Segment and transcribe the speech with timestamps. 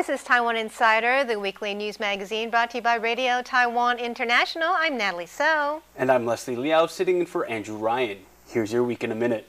[0.00, 4.70] This is Taiwan Insider, the weekly news magazine brought to you by Radio Taiwan International.
[4.72, 5.82] I'm Natalie Tso.
[5.94, 8.16] And I'm Leslie Liao, sitting in for Andrew Ryan.
[8.48, 9.46] Here's your week in a minute.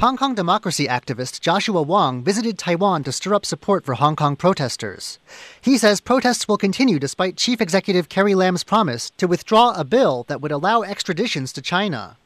[0.00, 4.34] Hong Kong democracy activist Joshua Wong visited Taiwan to stir up support for Hong Kong
[4.34, 5.18] protesters.
[5.60, 10.24] He says protests will continue despite Chief Executive Carrie Lam's promise to withdraw a bill
[10.28, 12.16] that would allow extraditions to China.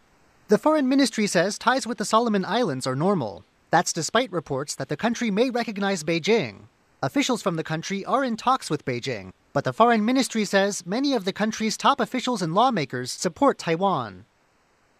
[0.47, 3.45] The foreign ministry says ties with the Solomon Islands are normal.
[3.73, 6.67] That's despite reports that the country may recognize Beijing.
[7.03, 11.15] Officials from the country are in talks with Beijing, but the foreign ministry says many
[11.15, 14.27] of the country's top officials and lawmakers support Taiwan.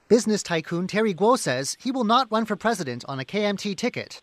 [0.09, 4.23] Business tycoon Terry Gou says he will not run for president on a KMT ticket.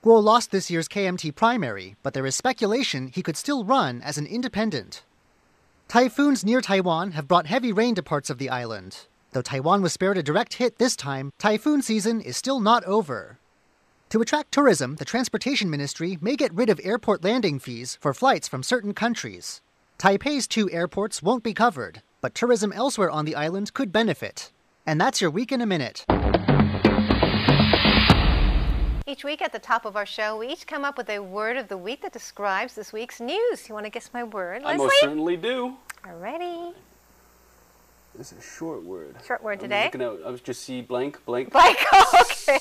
[0.00, 4.16] Gou lost this year's KMT primary, but there is speculation he could still run as
[4.16, 5.02] an independent.
[5.88, 9.06] Typhoons near Taiwan have brought heavy rain to parts of the island.
[9.32, 13.38] Though Taiwan was spared a direct hit this time, typhoon season is still not over.
[14.12, 18.46] To attract tourism, the Transportation Ministry may get rid of airport landing fees for flights
[18.46, 19.62] from certain countries.
[19.98, 24.52] Taipei's two airports won't be covered, but tourism elsewhere on the island could benefit.
[24.86, 26.04] And that's your week in a minute.
[29.06, 31.56] Each week at the top of our show, we each come up with a word
[31.56, 33.66] of the week that describes this week's news.
[33.66, 34.84] You want to guess my word, I Leslie?
[34.84, 35.74] most certainly do.
[36.04, 36.74] Alrighty.
[38.20, 39.16] It's a short word.
[39.26, 39.84] Short word I'm today.
[39.84, 41.50] looking at, I was just see blank, blank.
[41.50, 41.78] Blank.
[42.20, 42.58] okay.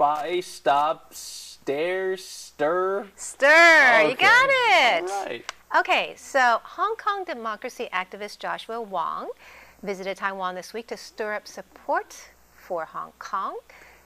[0.00, 3.06] Spy, stop, stare, stir.
[3.16, 4.08] Stir.
[4.08, 5.02] You got it.
[5.02, 5.52] All right.
[5.76, 9.28] Okay, so Hong Kong democracy activist Joshua Wong
[9.82, 13.58] visited Taiwan this week to stir up support for Hong Kong.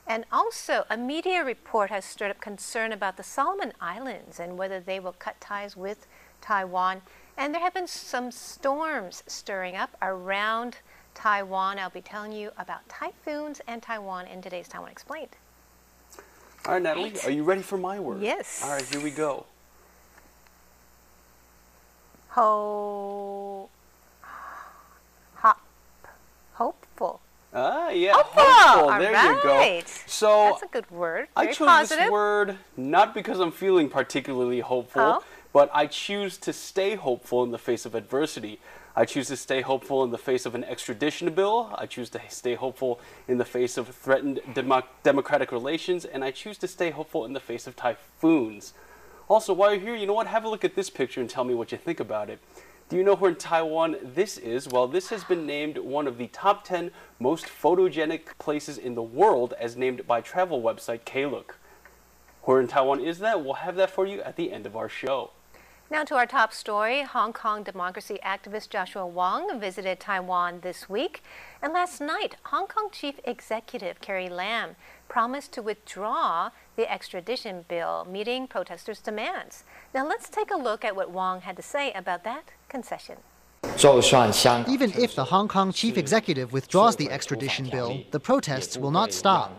[0.05, 4.81] And also, a media report has stirred up concern about the Solomon Islands and whether
[4.81, 6.07] they will cut ties with
[6.41, 7.03] Taiwan.
[7.37, 10.79] And there have been some storms stirring up around
[11.13, 11.79] Taiwan.
[11.79, 15.37] I'll be telling you about typhoons and Taiwan in today's Taiwan Explained.
[16.65, 18.21] All right, Natalie, are you ready for my word?
[18.21, 18.61] Yes.
[18.63, 19.45] All right, here we go.
[22.29, 23.69] Ho,
[25.35, 25.61] hop,
[26.53, 27.21] hopeful.
[27.53, 28.43] Ah, yeah, Hopeful.
[28.43, 28.89] hopeful.
[28.89, 29.55] All There you go.
[29.57, 29.87] right.
[30.07, 31.29] So That's a good word.
[31.37, 32.03] I chose positive.
[32.05, 35.23] this word not because I'm feeling particularly hopeful, Oh.
[35.53, 38.59] but I choose to stay hopeful in the face of adversity.
[38.97, 41.75] I choose to stay hopeful in the face of an extradition bill.
[41.77, 46.31] I choose to stay hopeful in the face of threatened demo- democratic relations, and I
[46.31, 48.73] choose to stay hopeful in the face of typhoons.
[49.27, 50.27] Also, while you're here, you know what?
[50.27, 52.39] Have a look at this picture and tell me what you think about it.
[52.87, 54.69] Do you know where in Taiwan this is?
[54.69, 59.03] Well, this has been named one of the top 10 most photogenic places in the
[59.03, 61.57] world as named by travel website Klook.
[62.43, 63.43] Where in Taiwan is that?
[63.43, 65.31] We'll have that for you at the end of our show.
[65.87, 67.03] Now to our top story.
[67.03, 71.21] Hong Kong democracy activist Joshua Wong visited Taiwan this week.
[71.61, 74.75] And last night, Hong Kong chief executive Carrie Lam
[75.07, 79.63] promised to withdraw the extradition bill, meeting protesters' demands.
[79.93, 83.17] Now let's take a look at what Wong had to say about that concession.
[84.67, 89.13] Even if the Hong Kong chief executive withdraws the extradition bill, the protests will not
[89.13, 89.51] stop.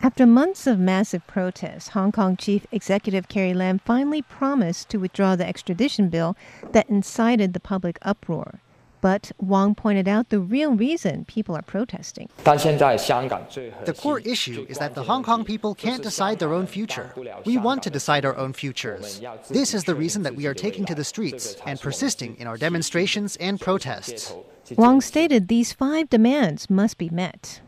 [0.00, 5.34] After months of massive protests, Hong Kong Chief Executive Carrie Lam finally promised to withdraw
[5.34, 6.36] the extradition bill
[6.70, 8.60] that incited the public uproar.
[9.00, 12.28] But Wang pointed out the real reason people are protesting.
[12.44, 17.12] The core issue is that the Hong Kong people can't decide their own future.
[17.44, 19.20] We want to decide our own futures.
[19.50, 22.56] This is the reason that we are taking to the streets and persisting in our
[22.56, 24.32] demonstrations and protests.
[24.76, 27.60] Wang stated these five demands must be met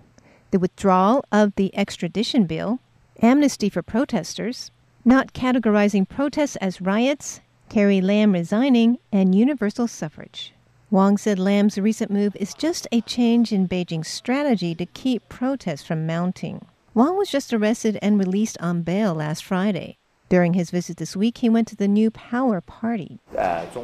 [0.51, 2.81] the withdrawal of the extradition bill,
[3.23, 4.71] amnesty for protesters,
[5.05, 10.53] not categorizing protests as riots, Carrie Lam resigning, and universal suffrage.
[10.91, 15.85] Wong said Lam's recent move is just a change in Beijing's strategy to keep protests
[15.85, 16.67] from mounting.
[16.95, 20.00] Wong was just arrested and released on bail last Friday.
[20.31, 23.19] During his visit this week, he went to the New Power Party.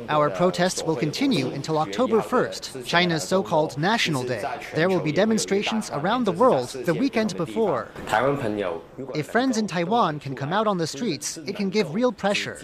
[0.09, 4.44] Our protests will continue until October 1st, China's so called National Day.
[4.73, 7.88] There will be demonstrations around the world the weekend before.
[9.12, 12.61] If friends in Taiwan can come out on the streets, it can give real pressure.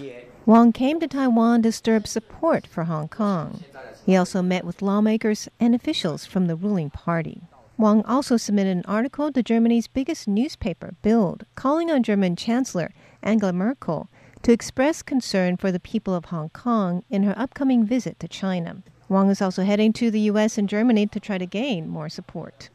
[0.46, 3.64] Wang came to Taiwan to stir up support for Hong Kong.
[4.06, 7.42] He also met with lawmakers and officials from the ruling party.
[7.82, 12.92] Wong also submitted an article to Germany's biggest newspaper, Bild, calling on German Chancellor
[13.24, 14.08] Angela Merkel
[14.42, 18.84] to express concern for the people of Hong Kong in her upcoming visit to China.
[19.08, 20.58] Wang is also heading to the U.S.
[20.58, 22.70] and Germany to try to gain more support.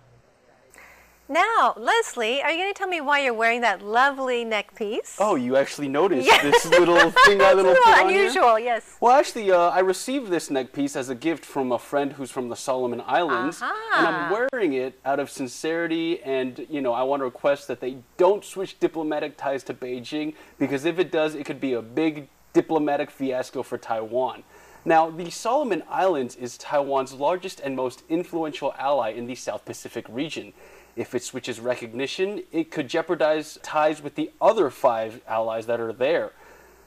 [1.29, 5.18] Now, Leslie, are you going to tell me why you're wearing that lovely neck piece?
[5.19, 6.41] Oh, you actually noticed Yeah.
[6.41, 8.19] this little thing I little put on here?
[8.21, 8.95] unusual, yes.
[9.01, 12.31] Well, actually, uh, I received this neck piece as a gift from a friend who's
[12.31, 16.21] from the Solomon Islands, and I'm wearing it out of sincerity.
[16.24, 20.33] And you know, I want to request that they don't switch diplomatic ties to Beijing
[20.57, 24.44] because if it does, it could be a big diplomatic fiasco for Taiwan.
[24.85, 30.06] Now, the Solomon Islands is Taiwan's largest and most influential ally in the South Pacific
[30.07, 30.53] region.
[30.97, 35.94] If it switches recognition, it could jeopardize ties with the other five allies that are
[35.94, 36.31] there.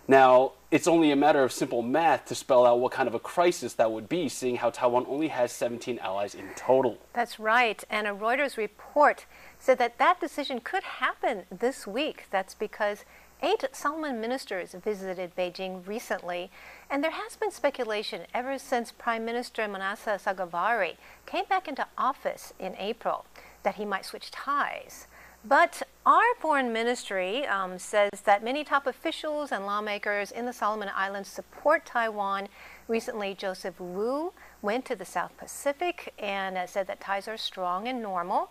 [0.09, 3.21] Now, it's only a matter of simple math to spell out what kind of a
[3.21, 6.99] crisis that would be, seeing how Taiwan only has 17 allies in total.
[7.13, 7.85] That's right.
[7.89, 9.27] And a Reuters report
[9.61, 12.25] said that that decision could happen this week.
[12.33, 13.05] That's because
[13.41, 16.51] eight Solomon ministers visited Beijing recently.
[16.91, 20.97] And there has been speculation ever since Prime Minister Manasseh Sogavare
[21.27, 23.25] came back into office in April
[23.63, 25.07] that he might switch ties.
[25.45, 30.91] But our foreign ministry um, says that many top officials and lawmakers in the Solomon
[30.95, 32.49] Islands support Taiwan.
[32.89, 37.89] Recently, Joseph Wu went to the South Pacific and uh, said that ties are strong
[37.89, 38.51] and normal.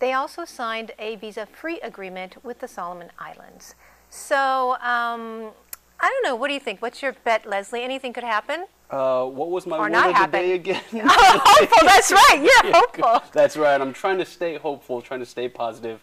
[0.00, 3.76] They also signed a visa free agreement with the Solomon Islands.
[4.10, 5.52] So, um,
[6.00, 6.34] I don't know.
[6.34, 6.82] What do you think?
[6.82, 7.84] What's your bet, Leslie?
[7.84, 8.66] Anything could happen?
[8.90, 10.82] Uh, what was my Or word of the day again?
[10.92, 12.40] hopeful, that's right.
[12.40, 13.22] Yeah, hopeful.
[13.32, 13.80] That's right.
[13.80, 16.00] I'm trying to stay hopeful, trying to stay positive,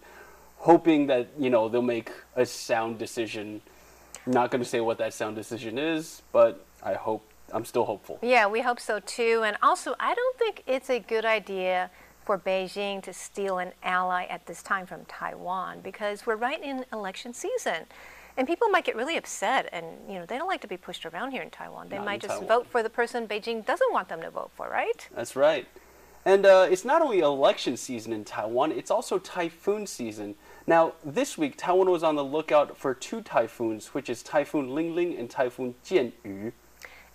[0.58, 3.62] hoping that you know they'll make a sound decision.
[4.26, 8.20] Not going to say what that sound decision is, but I hope I'm still hopeful.
[8.22, 9.44] Yeah, we hope so too.
[9.46, 11.90] And also, I don't think it's a good idea
[12.24, 16.86] for Beijing to steal an ally at this time from Taiwan because we're right in
[16.94, 17.86] election season.
[18.42, 21.06] And people might get really upset and you know, they don't like to be pushed
[21.06, 21.90] around here in Taiwan.
[21.90, 22.48] They Not might just Taiwan.
[22.48, 25.08] vote for the person Beijing doesn't want them to vote for, right?
[25.16, 25.68] That's right.
[26.26, 30.34] And uh, it's not only election season in Taiwan, it's also typhoon season.
[30.66, 35.20] Now, this week, Taiwan was on the lookout for two typhoons, which is Typhoon Lingling
[35.20, 36.52] and Typhoon Jianyu.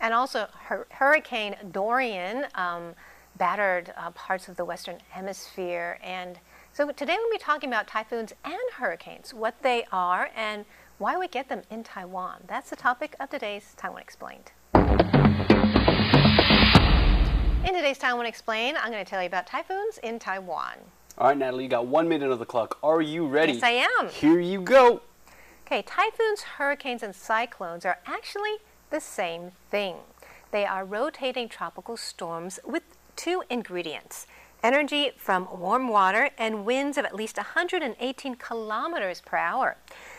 [0.01, 2.95] And also, Hur- Hurricane Dorian um,
[3.37, 5.99] battered uh, parts of the Western Hemisphere.
[6.05, 6.39] And
[6.73, 10.65] so today we'll be talking about typhoons and hurricanes, what they are, and
[10.99, 12.43] why we get them in Taiwan.
[12.47, 14.53] That's the topic of today's Taiwan Explained.
[17.65, 20.75] In today's Taiwan Explained, I'm going to tell you about typhoons in Taiwan.
[21.19, 22.79] All right, Natalie, you got one minute of the clock.
[22.83, 23.55] Are you ready?
[23.55, 24.09] Yes, I am.
[24.09, 25.03] Here you go.
[25.67, 28.57] Okay, typhoons, hurricanes, and cyclones are actually
[28.91, 29.97] the same thing.
[30.51, 32.85] They are rotating tropical storms with
[33.17, 34.27] two ingredients
[34.67, 39.77] energy from warm water and winds of at least 118 kilometers per hour.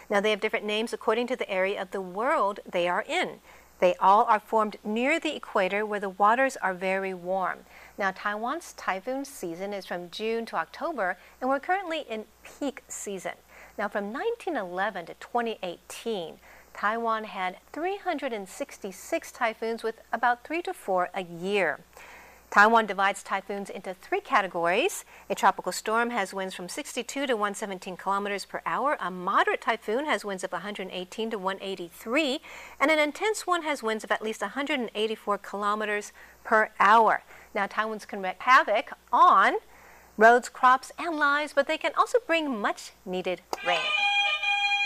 [0.10, 3.40] Now, they have different names according to the area of the world they are in.
[3.80, 7.60] They all are formed near the equator where the waters are very warm.
[7.98, 13.34] Now, Taiwan's typhoon season is from June to October, and we're currently in peak season.
[13.78, 16.36] Now, from 1911 to 2018,
[16.74, 21.82] Taiwan had 366 typhoons with about three to four a year.
[22.50, 25.04] Taiwan divides typhoons into three categories.
[25.30, 28.98] A tropical storm has winds from 62 to 117 kilometers per hour.
[29.02, 32.40] A moderate typhoon has winds of 118 to 183.
[32.80, 36.14] And an intense one has winds of at least 184 kilometers
[36.46, 37.24] per hour.
[37.54, 39.56] Now, typhoons can wreak havoc on
[40.16, 43.80] roads, crops, and lives, but they can also bring much needed rain.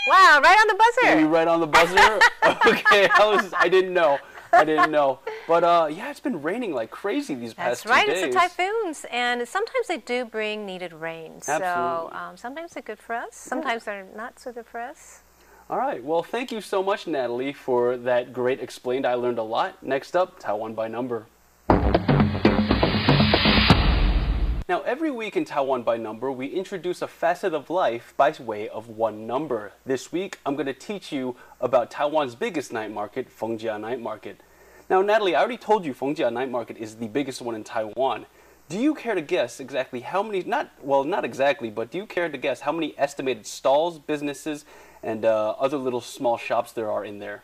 [0.08, 1.16] Wow, right on the buzzer.
[1.16, 1.96] Are you right on the buzzer?
[2.66, 3.54] okay, I was.
[3.56, 4.18] I didn't know.
[4.56, 5.20] I didn't know.
[5.48, 8.40] But uh, yeah, it's been raining like crazy these That's past right, two it's the
[8.40, 11.40] typhoons, and sometimes they do bring needed rain.
[11.40, 15.20] So um, sometimes they're good for us, sometimes they're not so good for us.
[15.70, 16.04] All right.
[16.04, 19.06] Well, thank you so much, Natalie, for that great explained.
[19.06, 19.82] I learned a lot.
[19.82, 21.26] Next up, Taiwan by number.
[24.72, 28.70] Now, every week in Taiwan by Number, we introduce a facet of life by way
[28.70, 29.74] of one number.
[29.84, 34.40] This week, I'm going to teach you about Taiwan's biggest night market, Fengjia Night Market.
[34.88, 38.24] Now, Natalie, I already told you Fengjia Night Market is the biggest one in Taiwan.
[38.70, 42.06] Do you care to guess exactly how many, not, well, not exactly, but do you
[42.06, 44.64] care to guess how many estimated stalls, businesses,
[45.02, 47.42] and uh, other little small shops there are in there?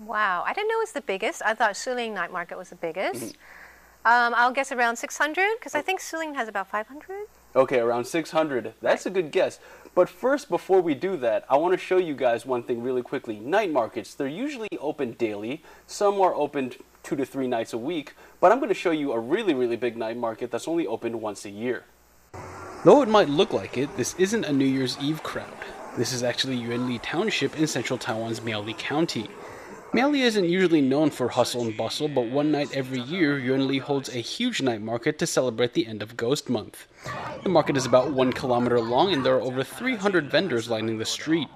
[0.00, 1.40] Wow, I didn't know it was the biggest.
[1.44, 3.36] I thought Shilin Night Market was the biggest.
[4.08, 7.26] Um, I'll guess around 600 because I think Shilin has about 500.
[7.54, 8.72] Okay, around 600.
[8.80, 9.60] That's a good guess.
[9.94, 13.02] But first, before we do that, I want to show you guys one thing really
[13.02, 13.38] quickly.
[13.38, 15.62] Night markets, they're usually open daily.
[15.86, 16.72] Some are open
[17.02, 18.14] two to three nights a week.
[18.40, 21.20] But I'm going to show you a really, really big night market that's only open
[21.20, 21.84] once a year.
[22.86, 25.52] Though it might look like it, this isn't a New Year's Eve crowd.
[25.98, 29.28] This is actually Yuanli Township in central Taiwan's Miaoli County.
[29.90, 34.10] Miaoli isn't usually known for hustle and bustle, but one night every year, Yuanli holds
[34.10, 36.86] a huge night market to celebrate the end of Ghost Month.
[37.42, 41.06] The market is about one kilometer long, and there are over 300 vendors lining the
[41.06, 41.48] street.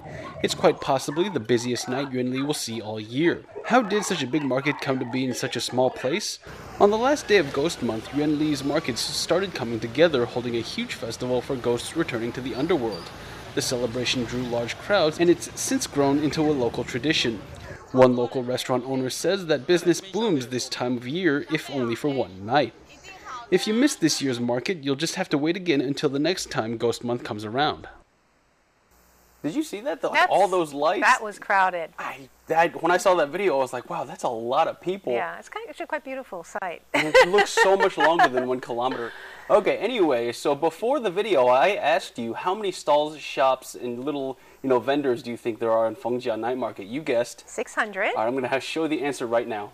[0.42, 3.44] It's quite possibly the busiest night Yuanli will see all year.
[3.66, 6.38] How did such a big market come to be in such a small place?
[6.80, 10.94] On the last day of Ghost Month, Yuanli's markets started coming together, holding a huge
[10.94, 13.10] festival for ghosts returning to the underworld.
[13.54, 17.42] The celebration drew large crowds, and it's since grown into a local tradition.
[17.92, 22.08] One local restaurant owner says that business blooms this time of year, if only for
[22.08, 22.72] one night.
[23.50, 26.50] If you miss this year's market, you'll just have to wait again until the next
[26.50, 27.86] time Ghost Month comes around.
[29.42, 30.00] Did you see that?
[30.00, 31.02] The, like, all those lights.
[31.02, 31.90] That was crowded.
[31.98, 34.80] I that when I saw that video, I was like, wow, that's a lot of
[34.80, 35.12] people.
[35.12, 36.82] Yeah, it's kind of, actually quite beautiful sight.
[36.94, 39.12] it looks so much longer than one kilometer.
[39.50, 44.38] Okay, anyway, so before the video, I asked you how many stalls, shops, and little
[44.62, 46.86] you know vendors do you think there are in Fengjia Night Market?
[46.86, 48.02] You guessed 600.
[48.02, 49.72] All right, I'm going to show the answer right now.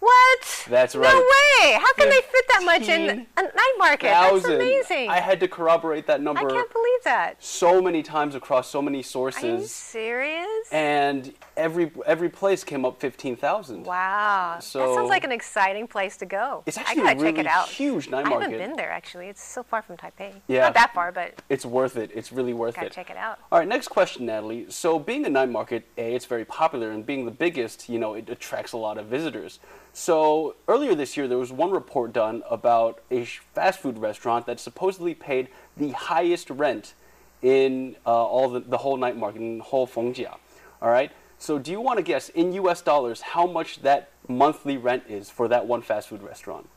[0.00, 0.66] What?
[0.68, 1.12] That's right.
[1.12, 1.72] No way!
[1.72, 4.08] How can they fit that much in a night market?
[4.08, 5.08] That's amazing.
[5.08, 6.46] I had to corroborate that number.
[6.48, 7.42] I can't believe that.
[7.42, 9.44] So many times across so many sources.
[9.44, 10.68] Are you serious?
[10.70, 13.84] And every every place came up fifteen thousand.
[13.84, 14.58] Wow.
[14.60, 16.62] So that sounds like an exciting place to go.
[16.66, 17.68] It's actually I gotta a really check it out.
[17.68, 18.38] huge night market.
[18.38, 19.28] I haven't been there actually.
[19.28, 20.34] It's so far from Taipei.
[20.46, 20.60] Yeah.
[20.60, 22.10] Not that far, but it's worth it.
[22.14, 22.92] It's really worth gotta it.
[22.92, 23.38] Check it out.
[23.50, 24.66] All right, next question, Natalie.
[24.68, 28.14] So being a night market, a it's very popular, and being the biggest, you know,
[28.14, 29.58] it attracts a lot of visitors.
[29.98, 34.60] So earlier this year, there was one report done about a fast food restaurant that
[34.60, 36.94] supposedly paid the highest rent
[37.42, 40.36] in uh, all the, the whole night market in whole Fengjia.
[40.80, 41.10] All right.
[41.38, 42.80] So do you want to guess in U.S.
[42.80, 46.68] dollars how much that monthly rent is for that one fast food restaurant?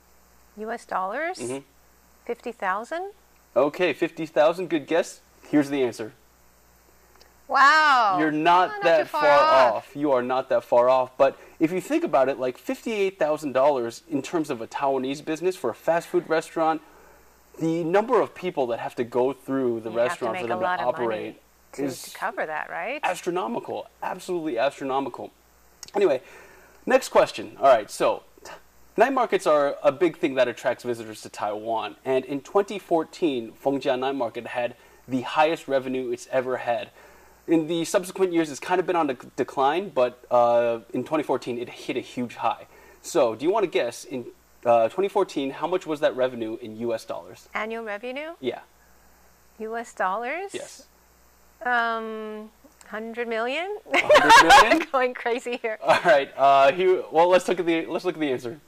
[0.58, 0.84] U.S.
[0.88, 1.38] dollars.
[1.38, 1.60] Mm-hmm.
[2.26, 3.12] Fifty thousand.
[3.56, 4.72] Okay, fifty thousand.
[4.72, 5.22] Good guess.
[5.48, 6.14] Here's the answer.
[7.52, 8.16] Wow.
[8.18, 9.74] You're not, oh, not that far, far off.
[9.76, 9.96] off.
[9.96, 11.18] You are not that far off.
[11.18, 15.70] But if you think about it, like $58,000 in terms of a Taiwanese business for
[15.70, 16.82] a fast food restaurant,
[17.60, 20.66] the number of people that have to go through the you restaurant for them to
[20.66, 21.40] operate
[21.74, 23.00] to, is to cover that, right?
[23.04, 23.88] Astronomical.
[24.02, 25.30] Absolutely astronomical.
[25.94, 26.24] Anyway,
[26.88, 27.56] next question.
[27.60, 28.24] All right, so
[28.98, 31.96] night markets are a big thing that attracts visitors to Taiwan.
[32.04, 34.76] And in 2014, Fengjia Night Market had
[35.08, 36.90] the highest revenue it's ever had
[37.52, 41.58] in the subsequent years, it's kind of been on a decline, but uh, in 2014,
[41.58, 42.66] it hit a huge high.
[43.02, 44.26] So, do you want to guess in
[44.66, 47.04] uh, 2014 how much was that revenue in U.S.
[47.04, 47.50] dollars?
[47.54, 48.36] Annual revenue?
[48.40, 48.60] Yeah.
[49.60, 49.94] U.S.
[49.94, 50.52] dollars?
[50.54, 50.88] Yes.
[51.66, 52.50] Um,
[52.88, 53.78] hundred million.
[53.94, 54.88] Hundred million.
[54.92, 55.78] Going crazy here.
[55.84, 56.32] All right.
[56.38, 58.60] Uh, here, well, let's look at the let's look at the answer.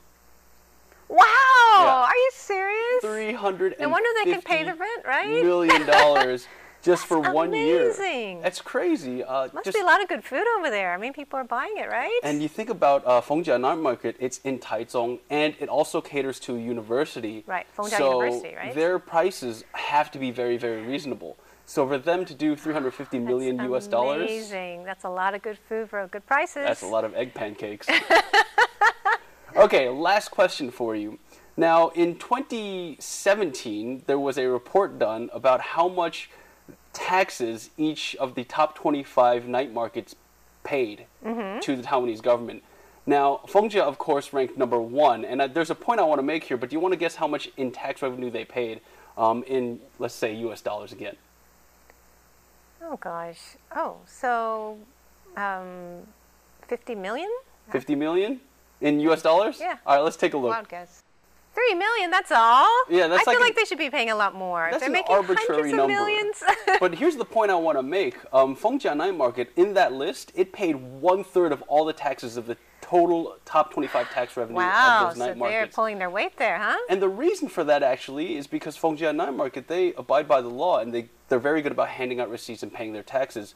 [1.07, 1.19] Wow!
[1.19, 2.05] Yeah.
[2.07, 3.01] Are you serious?
[3.01, 3.75] Three hundred.
[3.79, 5.27] No wonder they can pay the rent, right?
[5.27, 6.47] Million dollars.
[6.83, 8.31] just for one amazing.
[8.31, 8.39] year.
[8.41, 9.23] That's crazy.
[9.23, 10.93] Uh, Must just, be a lot of good food over there.
[10.93, 12.19] I mean, people are buying it, right?
[12.23, 16.39] And you think about uh, Fengjia Night Market, it's in Taichung, and it also caters
[16.41, 17.43] to a university.
[17.47, 18.75] Right, Fengjia so University, right?
[18.75, 21.37] their prices have to be very, very reasonable.
[21.65, 24.83] So for them to do 350 million that's US dollars, amazing.
[24.83, 26.65] That's a lot of good food for good prices.
[26.65, 27.87] that's a lot of egg pancakes.
[29.55, 31.19] okay, last question for you.
[31.55, 36.29] Now, in 2017, there was a report done about how much
[36.93, 40.15] taxes each of the top 25 night markets
[40.63, 41.59] paid mm-hmm.
[41.59, 42.63] to the Taiwanese government.
[43.05, 46.23] Now, Fengjia, of course, ranked number one, and uh, there's a point I want to
[46.23, 48.79] make here, but do you want to guess how much in tax revenue they paid
[49.17, 50.62] um, in, let's say, U.S.
[50.62, 51.17] dollars again?
[52.81, 53.57] Oh, gosh.
[53.75, 54.77] Oh, so
[55.35, 56.07] um,
[56.67, 57.29] 50 million?
[57.71, 58.39] 50 million
[58.79, 59.21] in U.S.
[59.21, 59.57] dollars?
[59.59, 59.77] Yeah.
[59.85, 60.51] All right, let's take a look.
[60.51, 61.02] Wild guess.
[61.53, 62.67] Three million, that's all.
[62.89, 64.69] Yeah, that's I like feel like they should be paying a lot more.
[64.72, 65.93] That's They're an making arbitrary hundreds number.
[65.93, 66.43] of millions.
[66.79, 68.15] but here's the point I want to make.
[68.33, 72.48] Um, Night Market, in that list, it paid one third of all the taxes of
[72.48, 75.57] the total top 25 tax revenue wow, of those night so markets.
[75.57, 76.77] they're pulling their weight there, huh?
[76.89, 80.50] And the reason for that actually is because Fengjia Night Market, they abide by the
[80.50, 83.55] law and they, they're very good about handing out receipts and paying their taxes.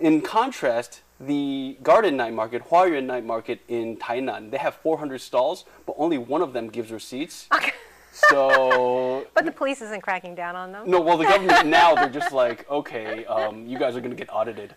[0.00, 5.64] In contrast, the Garden Night Market, Huayuan Night Market in Tainan, they have 400 stalls,
[5.86, 7.46] but only one of them gives receipts.
[7.54, 7.72] Okay.
[8.12, 9.26] So.
[9.34, 10.90] but the police isn't cracking down on them.
[10.90, 14.16] No, well, the government now they're just like, okay, um, you guys are going to
[14.16, 14.74] get audited.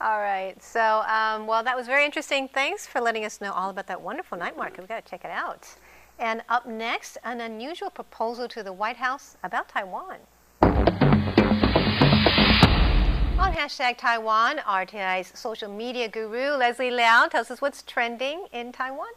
[0.00, 0.60] All right.
[0.60, 2.48] So, um, well, that was very interesting.
[2.48, 4.80] Thanks for letting us know all about that wonderful night market.
[4.80, 5.68] We've got to check it out.
[6.18, 10.16] And up next, an unusual proposal to the White House about Taiwan.
[13.38, 19.08] On hashtag Taiwan, RTI's social media guru Leslie Liao tells us what's trending in Taiwan.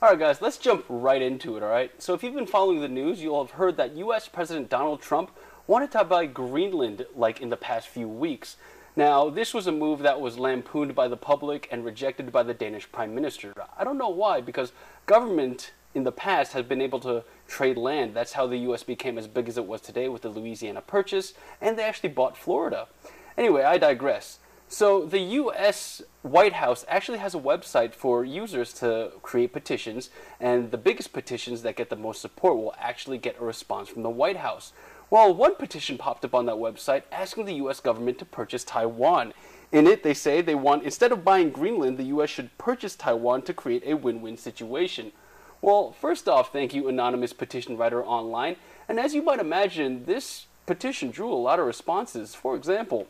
[0.00, 1.90] All right, guys, let's jump right into it, all right?
[2.02, 4.28] So, if you've been following the news, you'll have heard that U.S.
[4.28, 5.30] President Donald Trump
[5.66, 8.56] wanted to buy Greenland like in the past few weeks.
[8.94, 12.54] Now, this was a move that was lampooned by the public and rejected by the
[12.54, 13.54] Danish Prime Minister.
[13.78, 14.72] I don't know why, because
[15.06, 18.14] government in the past has been able to trade land.
[18.14, 18.82] That's how the U.S.
[18.82, 22.36] became as big as it was today with the Louisiana Purchase, and they actually bought
[22.36, 22.88] Florida.
[23.36, 24.38] Anyway, I digress.
[24.68, 26.00] So, the U.S.
[26.22, 30.08] White House actually has a website for users to create petitions,
[30.40, 34.02] and the biggest petitions that get the most support will actually get a response from
[34.02, 34.72] the White House.
[35.10, 37.80] Well, one petition popped up on that website asking the U.S.
[37.80, 39.34] government to purchase Taiwan.
[39.72, 42.30] In it, they say they want, instead of buying Greenland, the U.S.
[42.30, 45.12] should purchase Taiwan to create a win win situation.
[45.60, 48.56] Well, first off, thank you, anonymous petition writer online.
[48.88, 52.34] And as you might imagine, this petition drew a lot of responses.
[52.34, 53.06] For example,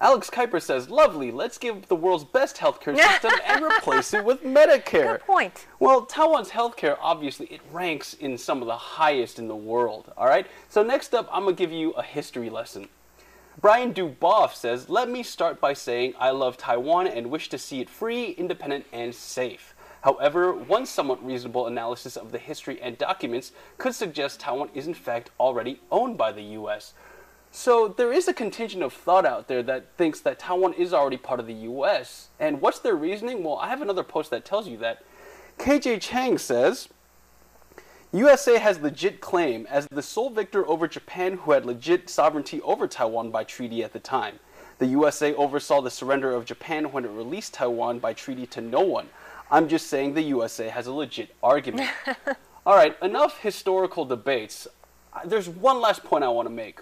[0.00, 4.44] Alex Kuiper says, Lovely, let's give the world's best healthcare system and replace it with
[4.44, 5.12] Medicare.
[5.12, 5.66] Good point.
[5.80, 10.26] Well, Taiwan's healthcare, obviously, it ranks in some of the highest in the world, all
[10.26, 10.46] right?
[10.68, 12.88] So, next up, I'm going to give you a history lesson.
[13.60, 17.80] Brian Duboff says, Let me start by saying I love Taiwan and wish to see
[17.80, 19.74] it free, independent, and safe.
[20.02, 24.94] However, one somewhat reasonable analysis of the history and documents could suggest Taiwan is in
[24.94, 26.94] fact already owned by the US.
[27.50, 31.16] So there is a contingent of thought out there that thinks that Taiwan is already
[31.16, 32.28] part of the US.
[32.38, 33.42] And what's their reasoning?
[33.42, 35.02] Well, I have another post that tells you that.
[35.58, 36.88] KJ Chang says
[38.12, 42.86] USA has legit claim as the sole victor over Japan who had legit sovereignty over
[42.86, 44.38] Taiwan by treaty at the time.
[44.78, 48.80] The USA oversaw the surrender of Japan when it released Taiwan by treaty to no
[48.80, 49.08] one.
[49.50, 51.90] I'm just saying the USA has a legit argument.
[52.66, 54.68] All right, enough historical debates.
[55.24, 56.80] There's one last point I want to make.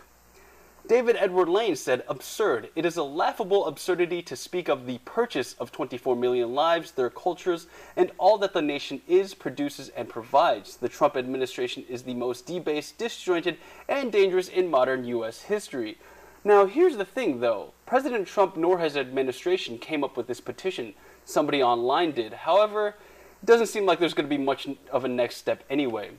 [0.89, 2.69] David Edward Lane said, Absurd.
[2.77, 7.11] It is a laughable absurdity to speak of the purchase of 24 million lives, their
[7.11, 7.67] cultures,
[7.97, 10.77] and all that the nation is, produces, and provides.
[10.77, 15.43] The Trump administration is the most debased, disjointed, and dangerous in modern U.S.
[15.43, 15.99] history.
[16.45, 20.95] Now, here's the thing, though President Trump nor his administration came up with this petition.
[21.25, 22.33] Somebody online did.
[22.33, 22.95] However,
[23.43, 26.11] it doesn't seem like there's going to be much of a next step anyway.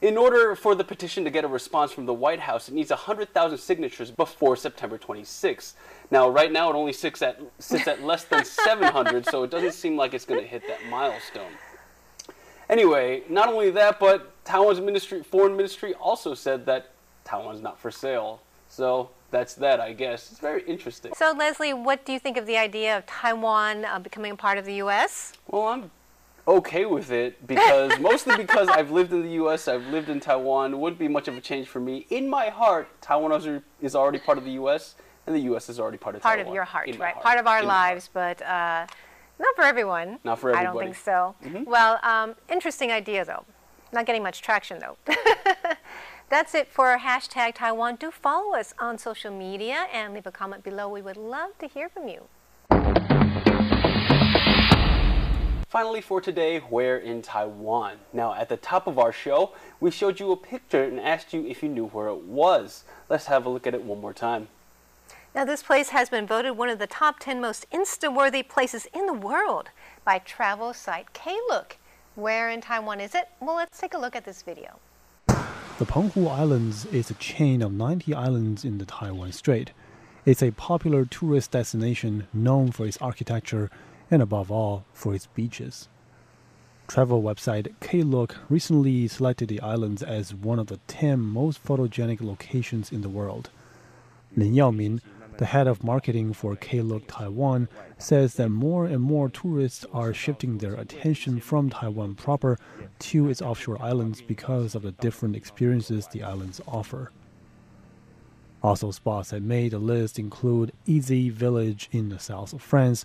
[0.00, 2.90] In order for the petition to get a response from the White House, it needs
[2.90, 5.72] 100,000 signatures before September 26th.
[6.12, 9.72] Now, right now, it only sits at, sits at less than 700, so it doesn't
[9.72, 11.50] seem like it's going to hit that milestone.
[12.70, 16.92] Anyway, not only that, but Taiwan's ministry, foreign ministry also said that
[17.24, 18.40] Taiwan's not for sale.
[18.68, 20.30] So that's that, I guess.
[20.30, 21.12] It's very interesting.
[21.16, 24.58] So, Leslie, what do you think of the idea of Taiwan uh, becoming a part
[24.58, 25.32] of the U.S.?
[25.48, 25.90] Well, I'm
[26.48, 30.72] okay with it because mostly because I've lived in the U.S., I've lived in Taiwan.
[30.72, 32.06] It wouldn't be much of a change for me.
[32.10, 34.94] In my heart, Taiwan is already part of the U.S.,
[35.26, 35.68] and the U.S.
[35.68, 36.38] is already part of Taiwan.
[36.38, 36.52] part Taiwan.
[36.52, 37.12] of your heart, right?
[37.12, 37.22] heart.
[37.22, 38.86] Part of our In lives, but uh,
[39.38, 40.18] not for everyone.
[40.24, 40.66] Not for everybody.
[40.66, 41.34] I don't think so.
[41.66, 43.44] Well, um, interesting idea though.
[43.92, 44.96] Not getting much traction though.
[46.30, 47.96] That's it for hashtag Taiwan.
[47.96, 50.88] Do follow us on social media and leave a comment below.
[50.88, 52.28] We would love to hear from you.
[55.68, 57.98] Finally, for today, where in Taiwan?
[58.10, 61.44] Now, at the top of our show, we showed you a picture and asked you
[61.46, 62.84] if you knew where it was.
[63.10, 64.48] Let's have a look at it one more time.
[65.34, 69.04] Now, this place has been voted one of the top 10 most Insta-worthy places in
[69.04, 69.68] the world
[70.06, 71.76] by travel site Klook.
[72.14, 73.28] Where in Taiwan is it?
[73.38, 74.78] Well, let's take a look at this video.
[75.26, 79.72] The Penghu Islands is a chain of 90 islands in the Taiwan Strait.
[80.24, 83.70] It's a popular tourist destination known for its architecture
[84.10, 85.88] and, above all, for its beaches.
[86.88, 92.90] Travel website Klook recently selected the islands as one of the 10 most photogenic locations
[92.90, 93.50] in the world.
[94.34, 95.00] Lin Yaomin,
[95.36, 97.68] the head of marketing for Klook Taiwan,
[97.98, 102.58] says that more and more tourists are shifting their attention from Taiwan proper
[103.00, 107.12] to its offshore islands because of the different experiences the islands offer.
[108.62, 113.04] Also, spots that made the list include Eze Village in the south of France,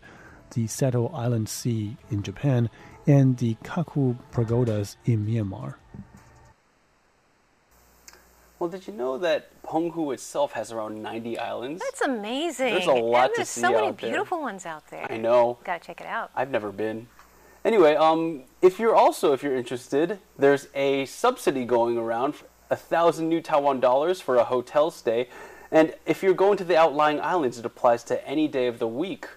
[0.53, 2.69] the Seto Inland Sea in Japan,
[3.05, 5.75] and the Kakku Pagodas in Myanmar.
[8.59, 11.81] Well, did you know that Penghu itself has around 90 islands?
[11.83, 12.73] That's amazing.
[12.73, 14.09] There's a lot and to there's so many out there.
[14.09, 15.05] beautiful ones out there.
[15.11, 15.57] I know.
[15.65, 16.31] Gotta check it out.
[16.33, 17.07] I've never been.
[17.65, 22.35] Anyway, um, if you're also if you're interested, there's a subsidy going around,
[22.69, 25.27] a thousand new Taiwan dollars for a hotel stay,
[25.69, 28.87] and if you're going to the outlying islands, it applies to any day of the
[28.87, 29.27] week.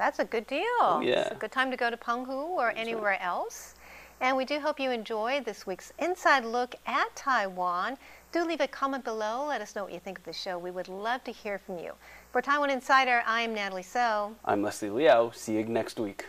[0.00, 0.64] That's a good deal.
[0.80, 1.20] Oh, yeah.
[1.20, 3.74] It's a good time to go to Penghu or anywhere else.
[4.22, 7.98] And we do hope you enjoy this week's inside look at Taiwan.
[8.32, 9.44] Do leave a comment below.
[9.46, 10.56] Let us know what you think of the show.
[10.56, 11.92] We would love to hear from you.
[12.32, 14.34] For Taiwan Insider, I am Natalie Tso.
[14.42, 15.32] I'm Leslie Liao.
[15.34, 16.24] See you next week.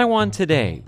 [0.00, 0.82] Taiwan Today.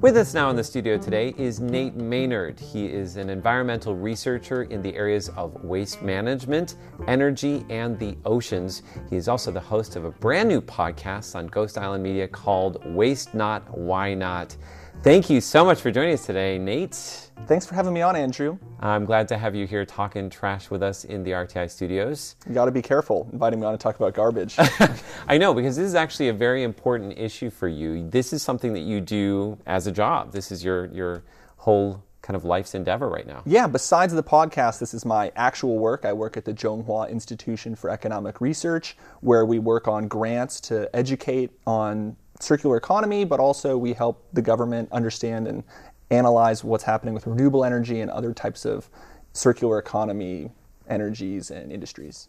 [0.00, 2.58] With us now in the studio today is Nate Maynard.
[2.58, 8.80] He is an environmental researcher in the areas of waste management, energy, and the oceans.
[9.10, 12.82] He is also the host of a brand new podcast on Ghost Island Media called
[12.94, 14.56] Waste Not, Why Not.
[15.02, 17.30] Thank you so much for joining us today, Nate.
[17.46, 18.58] Thanks for having me on, Andrew.
[18.80, 22.34] I'm glad to have you here talking trash with us in the RTI studios.
[22.48, 24.56] You got to be careful inviting me on to talk about garbage.
[25.28, 28.08] I know, because this is actually a very important issue for you.
[28.10, 30.32] This is something that you do as a job.
[30.32, 31.22] This is your, your
[31.56, 33.42] whole kind of life's endeavor right now.
[33.46, 36.04] Yeah, besides the podcast, this is my actual work.
[36.04, 40.90] I work at the Chung-Hua Institution for Economic Research, where we work on grants to
[40.94, 45.64] educate on circular economy, but also we help the government understand and
[46.10, 48.88] analyze what's happening with renewable energy and other types of
[49.32, 50.50] circular economy
[50.88, 52.28] energies and industries.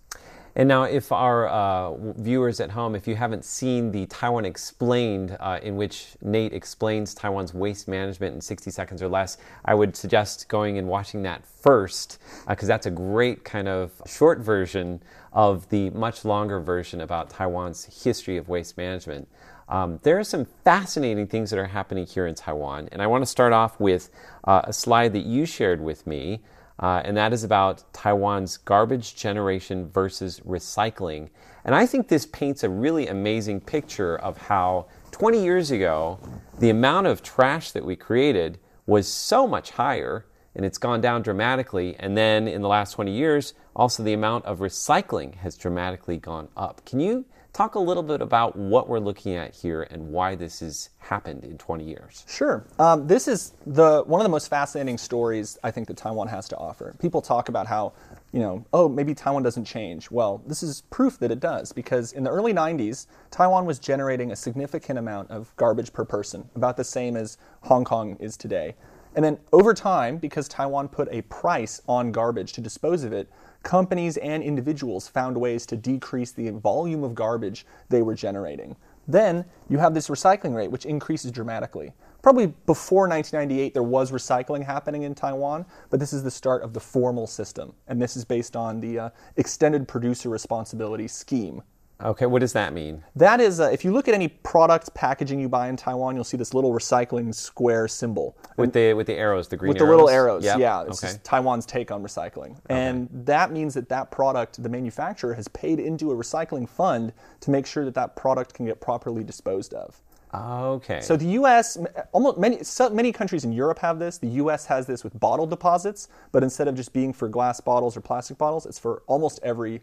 [0.57, 5.37] And now, if our uh, viewers at home, if you haven't seen the Taiwan Explained,
[5.39, 9.95] uh, in which Nate explains Taiwan's waste management in 60 seconds or less, I would
[9.95, 12.17] suggest going and watching that first,
[12.47, 14.99] because uh, that's a great kind of short version
[15.31, 19.27] of the much longer version about Taiwan's history of waste management.
[19.69, 23.21] Um, there are some fascinating things that are happening here in Taiwan, and I want
[23.21, 24.09] to start off with
[24.45, 26.41] uh, a slide that you shared with me,
[26.79, 31.29] uh, and that is about Taiwan's garbage generation versus recycling.
[31.65, 36.19] And I think this paints a really amazing picture of how 20 years ago,
[36.59, 40.25] the amount of trash that we created was so much higher
[40.55, 41.95] and it's gone down dramatically.
[41.99, 46.47] And then in the last 20 years, also the amount of recycling has dramatically gone
[46.57, 46.83] up.
[46.83, 47.25] Can you
[47.57, 51.43] Talk a little bit about what we're looking at here and why this has happened
[51.43, 52.23] in 20 years.
[52.27, 52.67] Sure.
[52.77, 56.47] Um, this is the one of the most fascinating stories I think that Taiwan has
[56.49, 56.95] to offer.
[56.99, 57.93] People talk about how,
[58.31, 60.11] you know, oh, maybe Taiwan doesn't change.
[60.11, 64.31] Well, this is proof that it does because in the early 90s, Taiwan was generating
[64.31, 68.75] a significant amount of garbage per person, about the same as Hong Kong is today.
[69.15, 73.27] And then over time, because Taiwan put a price on garbage to dispose of it,
[73.67, 78.77] companies and individuals found ways to decrease the volume of garbage they were generating.
[79.09, 81.91] Then you have this recycling rate, which increases dramatically.
[82.21, 86.71] Probably before 1998, there was recycling happening in Taiwan, but this is the start of
[86.71, 87.73] the formal system.
[87.89, 91.61] And this is based on the uh, extended producer responsibility scheme,
[92.03, 93.03] Okay, what does that mean?
[93.15, 96.23] That is, uh, if you look at any product packaging you buy in Taiwan, you'll
[96.23, 99.87] see this little recycling square symbol with the with the arrows, the green with arrows?
[99.87, 100.43] the little arrows.
[100.43, 100.59] Yep.
[100.59, 101.15] Yeah, it's okay.
[101.23, 102.61] Taiwan's take on recycling, okay.
[102.69, 107.49] and that means that that product, the manufacturer, has paid into a recycling fund to
[107.49, 109.99] make sure that that product can get properly disposed of.
[110.33, 111.01] Okay.
[111.01, 111.77] So the U.S.
[112.11, 114.19] almost many so many countries in Europe have this.
[114.19, 114.67] The U.S.
[114.67, 118.37] has this with bottle deposits, but instead of just being for glass bottles or plastic
[118.37, 119.81] bottles, it's for almost every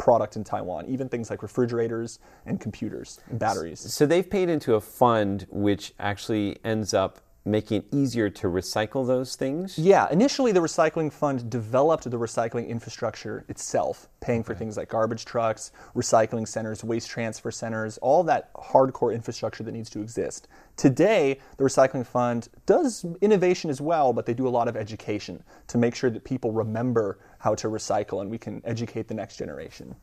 [0.00, 3.80] product in Taiwan, even things like refrigerators and computers and batteries.
[3.80, 9.06] So they've paid into a fund which actually ends up making it easier to recycle
[9.06, 9.78] those things?
[9.78, 15.24] Yeah, initially the recycling fund developed the recycling infrastructure itself, paying for things like garbage
[15.24, 20.48] trucks, recycling centers, waste transfer centers, all that hardcore infrastructure that needs to exist.
[20.76, 25.42] Today, the recycling fund does innovation as well, but they do a lot of education
[25.68, 29.36] to make sure that people remember how to recycle and we can educate the next
[29.36, 29.94] generation.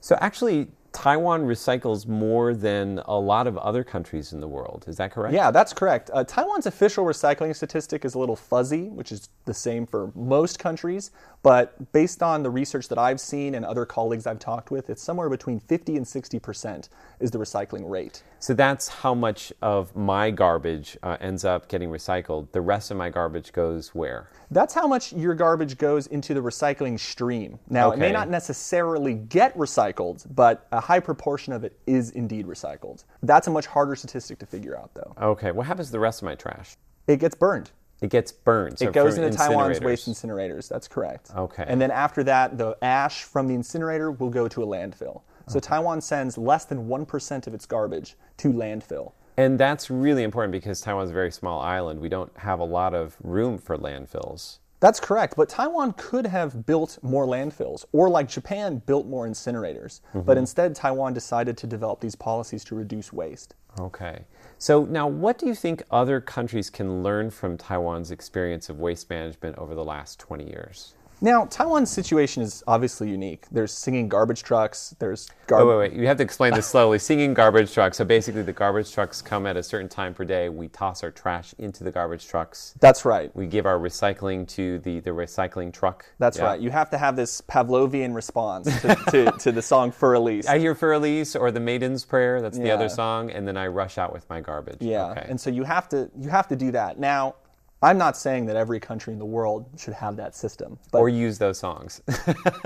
[0.00, 4.84] So actually, Taiwan recycles more than a lot of other countries in the world.
[4.88, 5.34] Is that correct?
[5.34, 6.10] Yeah, that's correct.
[6.12, 10.58] Uh, Taiwan's official recycling statistic is a little fuzzy, which is the same for most
[10.58, 11.10] countries.
[11.42, 15.02] But based on the research that I've seen and other colleagues I've talked with, it's
[15.02, 16.88] somewhere between 50 and 60 percent
[17.20, 18.22] is the recycling rate.
[18.42, 22.50] So that's how much of my garbage uh, ends up getting recycled.
[22.52, 24.30] The rest of my garbage goes where?
[24.50, 27.58] That's how much your garbage goes into the recycling stream.
[27.68, 27.96] Now, okay.
[27.96, 33.04] it may not necessarily get recycled, but a high proportion of it is indeed recycled.
[33.22, 35.14] That's a much harder statistic to figure out, though.
[35.20, 35.52] Okay.
[35.52, 36.74] What happens to the rest of my trash?
[37.06, 37.70] It gets burned.
[38.00, 38.78] It gets burned.
[38.78, 40.70] So it goes into Taiwan's waste incinerators.
[40.70, 41.32] That's correct.
[41.36, 41.66] Okay.
[41.66, 45.20] And then after that, the ash from the incinerator will go to a landfill.
[45.48, 45.60] So okay.
[45.60, 49.12] Taiwan sends less than 1% of its garbage to landfill.
[49.36, 52.00] And that's really important because Taiwan's a very small island.
[52.00, 54.60] We don't have a lot of room for landfills.
[54.80, 60.00] That's correct, but Taiwan could have built more landfills, or like Japan, built more incinerators.
[60.08, 60.20] Mm-hmm.
[60.20, 63.54] But instead, Taiwan decided to develop these policies to reduce waste.
[63.78, 64.24] Okay.
[64.58, 69.08] So, now what do you think other countries can learn from Taiwan's experience of waste
[69.10, 70.94] management over the last 20 years?
[71.20, 73.44] Now, Taiwan's situation is obviously unique.
[73.50, 74.94] There's singing garbage trucks.
[74.98, 75.68] There's garbage.
[75.68, 75.92] wait, wait.
[76.00, 76.98] You have to explain this slowly.
[76.98, 77.98] Singing garbage trucks.
[77.98, 80.48] So basically, the garbage trucks come at a certain time per day.
[80.48, 82.74] We toss our trash into the garbage trucks.
[82.80, 83.34] That's right.
[83.36, 86.06] We give our recycling to the, the recycling truck.
[86.18, 86.44] That's Yeah.
[86.44, 86.60] right.
[86.60, 90.58] You have to have this Pavlovian response to, to, to the song "For Elise." I
[90.58, 92.40] hear for Elise or the Maiden's Prayer.
[92.40, 94.78] That's the other song, and then I rush out with my garbage.
[94.80, 95.26] Yeah, Okay.
[95.28, 96.98] and so you have to you have to do that.
[96.98, 97.34] Now,
[97.82, 101.08] I'm not saying that every country in the world should have that system, but or
[101.08, 102.02] use those songs.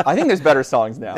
[0.04, 1.14] I think there's better songs now.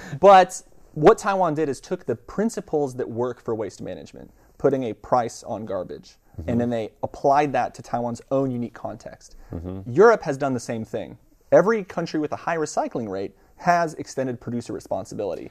[0.20, 0.60] but
[0.94, 5.44] what Taiwan did is took the principles that work for waste management, putting a price
[5.44, 9.36] on garbage, and then they applied that to Taiwan's own unique context.
[9.86, 11.18] Europe has done the same thing.
[11.50, 15.50] Every country with a high recycling rate has extended producer responsibility.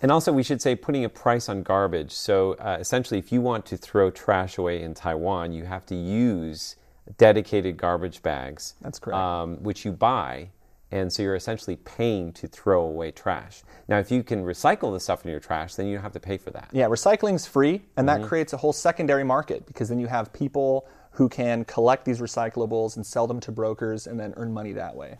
[0.00, 2.12] And also, we should say putting a price on garbage.
[2.12, 5.94] So, uh, essentially, if you want to throw trash away in Taiwan, you have to
[5.94, 6.76] use
[7.16, 8.74] dedicated garbage bags.
[8.80, 9.18] That's correct.
[9.18, 10.50] Um, which you buy.
[10.90, 13.62] And so you're essentially paying to throw away trash.
[13.88, 16.20] Now, if you can recycle the stuff in your trash, then you don't have to
[16.20, 16.68] pay for that.
[16.70, 20.86] Yeah, recycling's free, and that creates a whole secondary market because then you have people
[21.12, 24.94] who can collect these recyclables and sell them to brokers and then earn money that
[24.94, 25.16] way.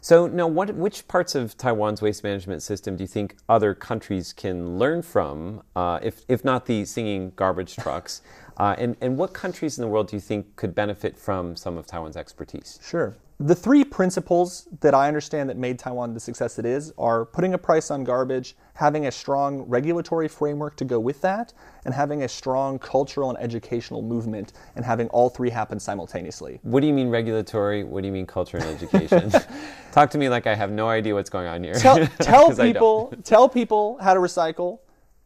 [0.00, 4.32] So, now, what, which parts of Taiwan's waste management system do you think other countries
[4.32, 8.20] can learn from, uh, if, if not the singing garbage trucks?
[8.56, 11.76] Uh, and, and what countries in the world do you think could benefit from some
[11.76, 12.78] of Taiwan's expertise?
[12.82, 13.16] Sure.
[13.40, 17.54] The three principles that I understand that made Taiwan the success it is are putting
[17.54, 21.52] a price on garbage, having a strong regulatory framework to go with that,
[21.84, 26.60] and having a strong cultural and educational movement, and having all three happen simultaneously.
[26.62, 27.82] What do you mean regulatory?
[27.82, 29.32] What do you mean culture and education?
[29.92, 31.74] Talk to me like I have no idea what's going on here.
[31.74, 34.78] Tell, tell people, tell people how to recycle.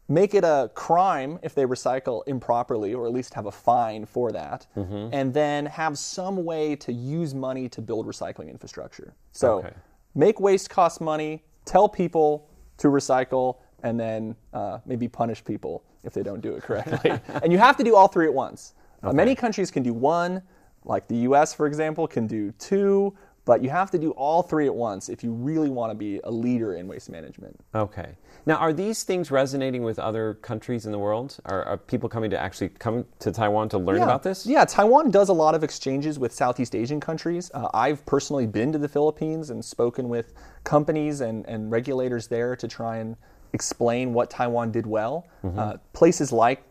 [0.09, 4.31] Make it a crime if they recycle improperly, or at least have a fine for
[4.33, 5.09] that, Mm-hmm.
[5.12, 9.14] and then have some way to use money to build recycling infrastructure.
[9.33, 9.73] So, Okay.
[10.14, 11.42] make waste cost money.
[11.64, 16.62] Tell people to recycle, and then uh, maybe punish people if they don't do it
[16.62, 17.11] correctly.
[17.42, 18.75] and you have to do all three at once.
[19.03, 20.40] Uh, many countries can do one,
[20.85, 23.12] like the U.S., for example, can do two.
[23.46, 26.20] But you have to do all three at once if you really want to be
[26.24, 27.59] a leader in waste management.
[27.74, 28.16] Okay.
[28.44, 31.38] Now, are these things resonating with other countries in the world?
[31.46, 34.02] Are, are people coming to actually come to Taiwan to learn yeah.
[34.02, 34.46] about this?
[34.46, 37.50] Yeah, Taiwan does a lot of exchanges with Southeast Asian countries.
[37.54, 42.56] Uh, I've personally been to the Philippines and spoken with companies and, and regulators there
[42.56, 43.16] to try and
[43.52, 45.26] explain what Taiwan did well.
[45.56, 46.64] Uh, places like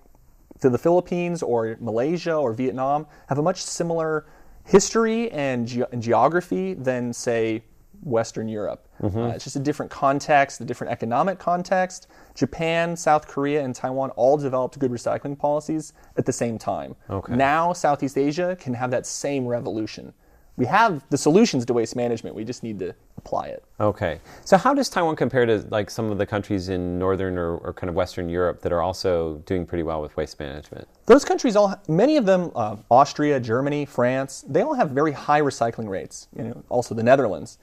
[0.59, 4.25] to the Philippines or Malaysia or Vietnam have a much similar
[4.65, 7.63] history and, ge- and geography than, say,
[8.03, 8.87] Western Europe.
[9.23, 12.07] Uh, it's just a different context, a different economic context.
[12.35, 16.95] Japan, South Korea, and Taiwan all developed good recycling policies at the same time.
[17.09, 17.35] Okay.
[17.35, 20.13] Now, Southeast Asia can have that same revolution.
[20.57, 22.93] We have the solutions to waste management, we just need to
[23.25, 23.63] apply it.
[23.79, 24.19] Okay.
[24.45, 27.73] So, how does Taiwan compare to like some of the countries in northern or, or
[27.73, 30.87] kind of Western Europe that are also doing pretty well with waste management?
[31.07, 35.41] Those countries all, many of them, uh, Austria, Germany, France, they all have very high
[35.41, 36.27] recycling rates.
[36.37, 37.57] You know, also the Netherlands.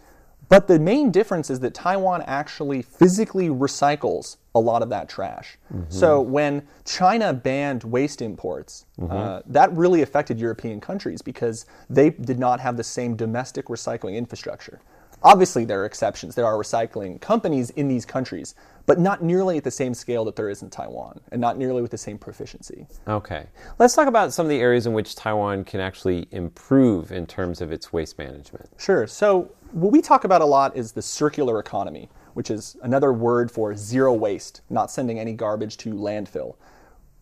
[0.48, 5.57] But the main difference is that Taiwan actually physically recycles a lot of that trash.
[5.88, 12.38] So when China banned waste imports, uh, that really affected European countries because they did
[12.38, 14.83] not have the same domestic recycling infrastructure.
[15.25, 16.35] Obviously, there are exceptions.
[16.35, 18.55] There are recycling companies in these countries,
[18.87, 21.81] but not nearly at the same scale that there is in Taiwan, and not nearly
[21.81, 22.87] with the same proficiency.
[23.07, 23.47] Okay.
[23.79, 27.61] Let's talk about some of the areas in which Taiwan can actually improve in terms
[27.61, 28.69] of its waste management.
[28.79, 29.07] Sure.
[29.07, 33.51] So, what we talk about a lot is the circular economy, which is another word
[33.51, 36.57] for zero waste, not sending any garbage to landfill.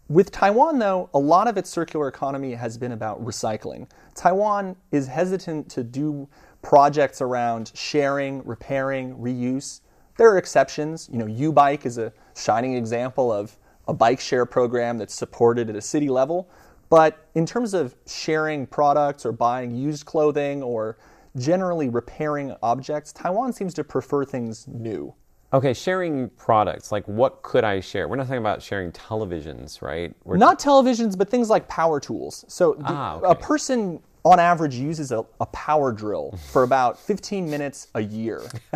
[0.09, 3.89] With Taiwan, though, a lot of its circular economy has been about recycling.
[4.17, 6.29] Taiwan is hesitant to do
[6.63, 9.81] projects around sharing, repairing, reuse.
[10.17, 11.09] There are exceptions.
[11.13, 13.57] You know, U-Bike is a shining example of
[13.89, 16.49] a bike share program that's supported at a city level.
[16.91, 20.99] But in terms of sharing products or buying used clothing or
[21.37, 25.15] generally repairing objects, Taiwan seems to prefer things new.
[25.53, 28.07] Okay, sharing products, like what could I share?
[28.07, 30.15] We're not talking about sharing televisions, right?
[30.25, 32.45] We're Not televisions, but things like power tools.
[32.49, 37.49] So the- Ah, a person on average uses a, a power drill for about 15
[37.51, 38.43] minutes a year.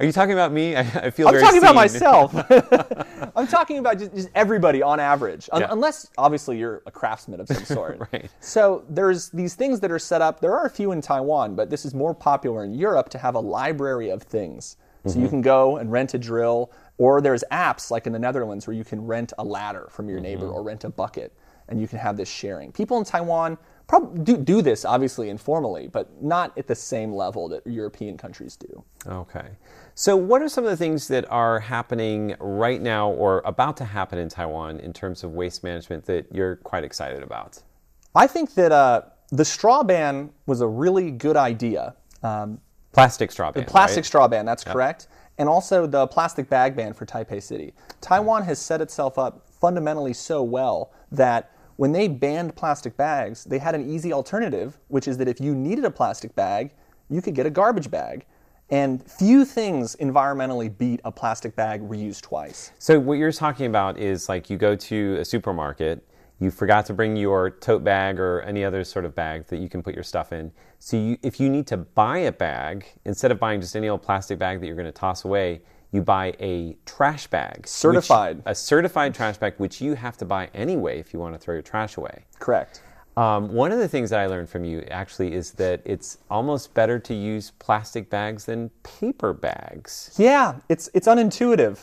[0.00, 0.74] Are you talking about me?
[0.76, 2.34] I, I feel I'm talking about myself.
[3.36, 5.68] I'm talking about just, just everybody on average, Un- Yeah.
[5.70, 8.00] unless obviously you're a craftsman of some sort.
[8.12, 8.30] Right.
[8.40, 10.40] So there's these things that are set up.
[10.40, 13.34] There are a few in Taiwan, but this is more popular in Europe to have
[13.34, 14.76] a library of things.
[15.06, 15.22] So Mm-hmm.
[15.22, 18.74] you can go and rent a drill, or there's apps like in the Netherlands where
[18.74, 20.54] you can rent a ladder from your neighbor Mm-hmm.
[20.54, 21.32] or rent a bucket,
[21.68, 22.72] and you can have this sharing.
[22.72, 27.48] People in Taiwan prob- do, do this obviously informally, but not at the same level
[27.48, 28.84] that European countries do.
[29.06, 29.48] Okay.
[29.94, 33.84] So, what are some of the things that are happening right now or about to
[33.84, 37.60] happen in Taiwan in terms of waste management that you're quite excited about?
[38.14, 41.94] I think that uh, the straw ban was a really good idea.
[42.22, 42.60] Um,
[42.92, 43.64] Plastic straw ban.
[43.64, 44.06] the plastic right?
[44.06, 45.08] straw ban, that's correct.
[45.36, 47.74] And also the plastic bag ban for Taipei City.
[48.00, 53.58] Taiwan has set itself up fundamentally so well that when they banned plastic bags, they
[53.58, 56.72] had an easy alternative, which is that if you needed a plastic bag,
[57.08, 58.26] you could get a garbage bag.
[58.68, 62.72] And few things environmentally beat a plastic bag reused twice.
[62.80, 66.04] So, what you're talking about is like you go to a supermarket,
[66.40, 69.68] you forgot to bring your tote bag or any other sort of bag that you
[69.68, 70.50] can put your stuff in.
[70.80, 74.02] So, you, if you need to buy a bag, instead of buying just any old
[74.02, 75.62] plastic bag that you're going to toss away,
[75.92, 77.60] you buy a trash bag.
[77.60, 78.42] which- Certified.
[78.46, 81.54] a certified trash bag, which you have to buy anyway if you want to throw
[81.54, 82.24] your trash away.
[82.38, 82.82] Correct.
[83.16, 86.72] Um, one of the things that I learned from you actually is that it's almost
[86.74, 90.14] better to use plastic bags than paper bags.
[90.18, 91.80] Yeah, it's, it's unintuitive.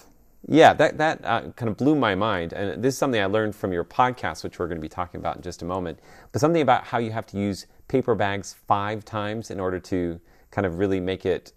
[0.48, 2.54] Yeah, that, that uh, kind of blew my mind.
[2.54, 5.20] And this is something I learned from your podcast, which we're going to be talking
[5.20, 6.00] about in just a moment.
[6.32, 10.22] But something about how you have to use paper bags five times in order to
[10.52, 11.52] kind of really make it,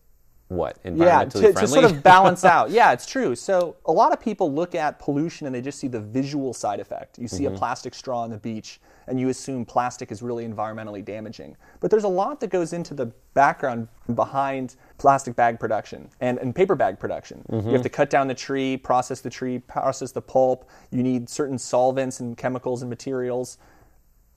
[0.48, 1.52] what, environmentally Yeah, to, friendly?
[1.60, 2.70] to sort of balance out.
[2.78, 3.34] Yeah, it's true.
[3.36, 6.80] So a lot of people look at pollution and they just see the visual side
[6.80, 7.18] effect.
[7.18, 7.54] You see Mm-hmm.
[7.54, 11.56] a plastic straw on the beach and you assume plastic is really environmentally damaging.
[11.80, 16.54] But there's a lot that goes into the background behind plastic bag production and, and
[16.54, 17.42] paper bag production.
[17.50, 17.68] Mm-hmm.
[17.68, 20.68] You have to cut down the tree, process the tree, process the pulp.
[20.90, 23.58] You need certain solvents and chemicals and materials.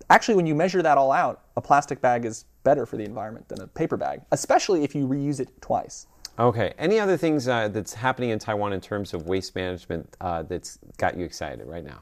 [0.09, 3.47] Actually, when you measure that all out, a plastic bag is better for the environment
[3.49, 6.07] than a paper bag, especially if you reuse it twice.
[6.39, 6.73] Okay.
[6.77, 10.79] Any other things uh, that's happening in Taiwan in terms of waste management uh, that's
[10.97, 11.99] got you excited right now,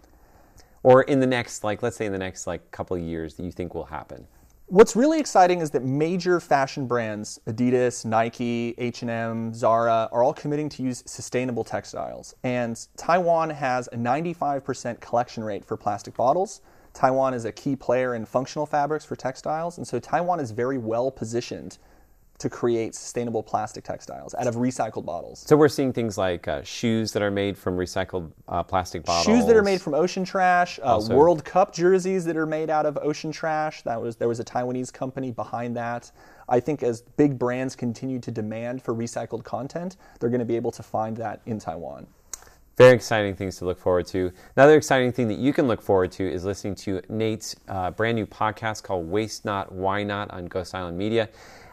[0.84, 3.44] or in the next, like, let's say in the next like couple of years that
[3.44, 4.26] you think will happen?
[4.72, 10.70] What's really exciting is that major fashion brands, Adidas, Nike, H&M, Zara, are all committing
[10.70, 12.36] to use sustainable textiles.
[12.44, 16.62] And Taiwan has a 95% collection rate for plastic bottles.
[17.00, 20.78] Taiwan is a key player in functional fabrics for textiles, and so Taiwan is very
[20.78, 21.78] well positioned
[22.40, 25.46] to create sustainable plastic textiles out of recycled bottles.
[25.48, 29.26] So we're seeing things like uh, shoes that are made from recycled uh, plastic bottles.
[29.26, 32.86] Shoes that are made from ocean trash, uh, World Cup jerseys that are made out
[32.86, 33.82] of ocean trash.
[33.84, 36.12] That was there was a Taiwanese company behind that.
[36.50, 40.58] I think as big brands continue to demand for recycled content, they're going to be
[40.58, 42.08] able to find that in Taiwan.
[42.80, 44.32] Very exciting things to look forward to.
[44.56, 48.16] Another exciting thing that you can look forward to is listening to Nate's uh, brand
[48.16, 51.28] new podcast called Waste Not, Why Not on Ghost Island Media.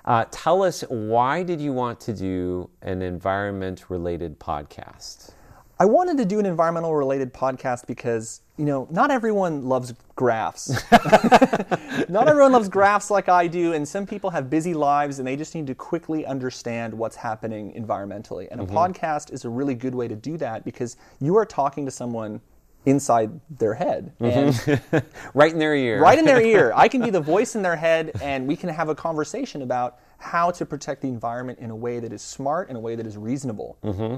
[0.05, 5.31] Uh, tell us why did you want to do an environment related podcast?
[5.79, 10.71] I wanted to do an environmental related podcast because, you know, not everyone loves graphs.
[12.09, 15.37] not everyone loves graphs like I do, and some people have busy lives and they
[15.37, 18.49] just need to quickly understand what's happening environmentally.
[18.51, 18.77] And a mm-hmm.
[18.77, 22.41] podcast is a really good way to do that because you are talking to someone
[22.87, 24.13] inside their head.
[24.21, 24.99] And mm-hmm.
[25.39, 26.01] Right in their ear.
[26.01, 26.73] right in their ear.
[26.75, 29.99] I can be the voice in their head, and we can have a conversation about
[30.19, 33.07] how to protect the environment in a way that is smart, in a way that
[33.07, 33.77] is reasonable.
[33.85, 34.17] Mm-hmm.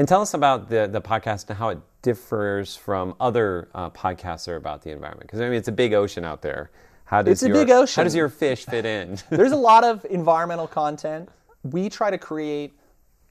[0.00, 4.46] And tell us about the, the podcast and how it differs from other uh, podcasts
[4.46, 5.28] that are about the environment.
[5.28, 6.70] Because I mean, it's a big ocean out there.
[7.04, 8.00] How does It's a your, big ocean.
[8.00, 9.18] How does your fish fit in?
[9.30, 11.28] There's a lot of environmental content.
[11.64, 12.72] We try to create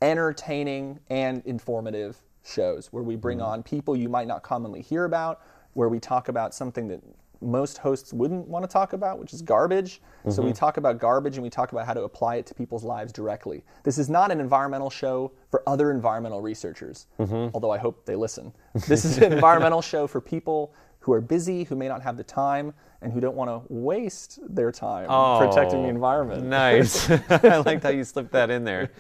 [0.04, 5.42] entertaining and informative shows where we bring on people you might not commonly hear about,
[5.74, 7.02] where we talk about something that
[7.42, 10.02] most hosts wouldn't want to talk about, which is garbage.
[10.30, 12.84] So we talk about garbage and we talk about how to apply it to people's
[12.84, 13.64] lives directly.
[13.84, 18.54] This is not an environmental show for other environmental researchers, although I hope they listen.
[18.88, 22.24] This is an environmental show for people who are busy, who may not have the
[22.24, 25.06] time, and who don't want to waste their time
[25.40, 26.44] protecting the Oh, environment.
[26.46, 27.10] Nice.
[27.30, 28.92] I liked how you slipped that in there.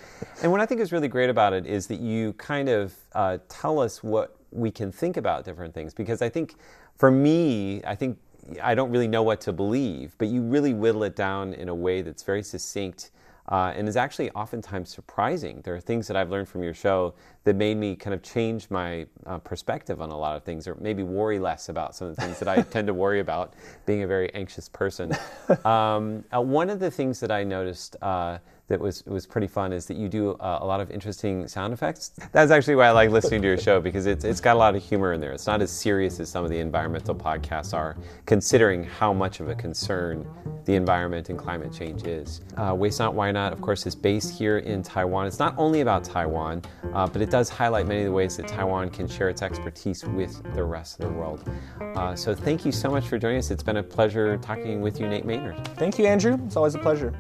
[0.42, 3.40] And what I think is really great about it is that you kind of uh,
[3.50, 5.94] tell us what we can think about different things.
[5.94, 6.56] Because I think
[6.96, 8.18] for me, I think
[8.62, 11.76] I don't really know what to believe, but you really whittle it down in a
[11.76, 13.12] way that's very succinct.
[13.48, 15.60] Uh, and is actually oftentimes surprising.
[15.64, 18.70] There are things that I've learned from your show that made me kind of change
[18.70, 22.16] my uh, perspective on a lot of things, or maybe worry less about some of
[22.16, 23.56] the things that I tend to worry about,
[23.88, 25.16] being a very anxious person.
[25.66, 28.38] Um, uh, one of the things that I noticed uh,
[28.70, 31.74] that was was pretty fun is that you do uh, a lot of interesting sound
[31.74, 32.12] effects.
[32.32, 34.76] That's actually why I like listening to your show because it's it's got a lot
[34.76, 35.32] of humor in there.
[35.32, 39.50] It's not as serious as some of the environmental podcasts are, considering how much of
[39.50, 40.26] a concern
[40.66, 42.42] the environment and climate change is.
[42.58, 45.26] Uh, Waste Not Why Not, of course, is based here in Taiwan.
[45.26, 46.62] It's not only about Taiwan,
[46.94, 50.06] uh, but it does highlight many of the ways that Taiwan can share its expertise
[50.06, 51.50] with the rest of the world.
[51.82, 53.50] Uh, so thank you so much for joining us.
[53.50, 55.68] It's been a pleasure talking with you, Nate Maynard.
[55.70, 56.38] Thank you, Andrew.
[56.46, 57.14] It's always a pleasure.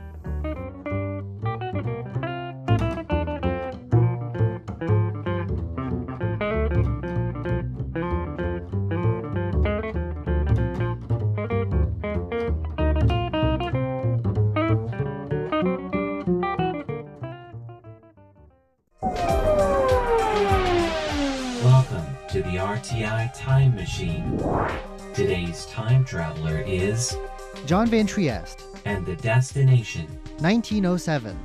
[27.69, 30.07] John Van Trieste, and the destination
[30.39, 31.37] 1907.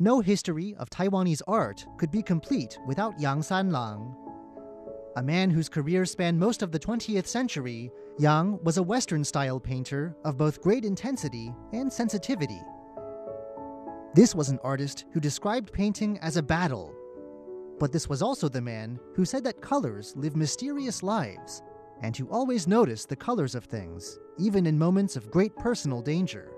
[0.00, 4.16] No history of Taiwanese art could be complete without Yang Sanlang.
[5.14, 9.60] A man whose career spanned most of the 20th century, Yang was a Western style
[9.60, 12.60] painter of both great intensity and sensitivity.
[14.16, 16.97] This was an artist who described painting as a battle.
[17.78, 21.62] But this was also the man who said that colors live mysterious lives
[22.02, 26.52] and who always noticed the colors of things, even in moments of great personal danger.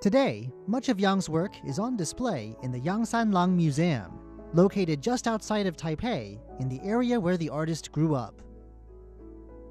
[0.00, 4.18] Today, much of Yang's work is on display in the Yang Sanlang Museum,
[4.54, 8.40] located just outside of Taipei in the area where the artist grew up.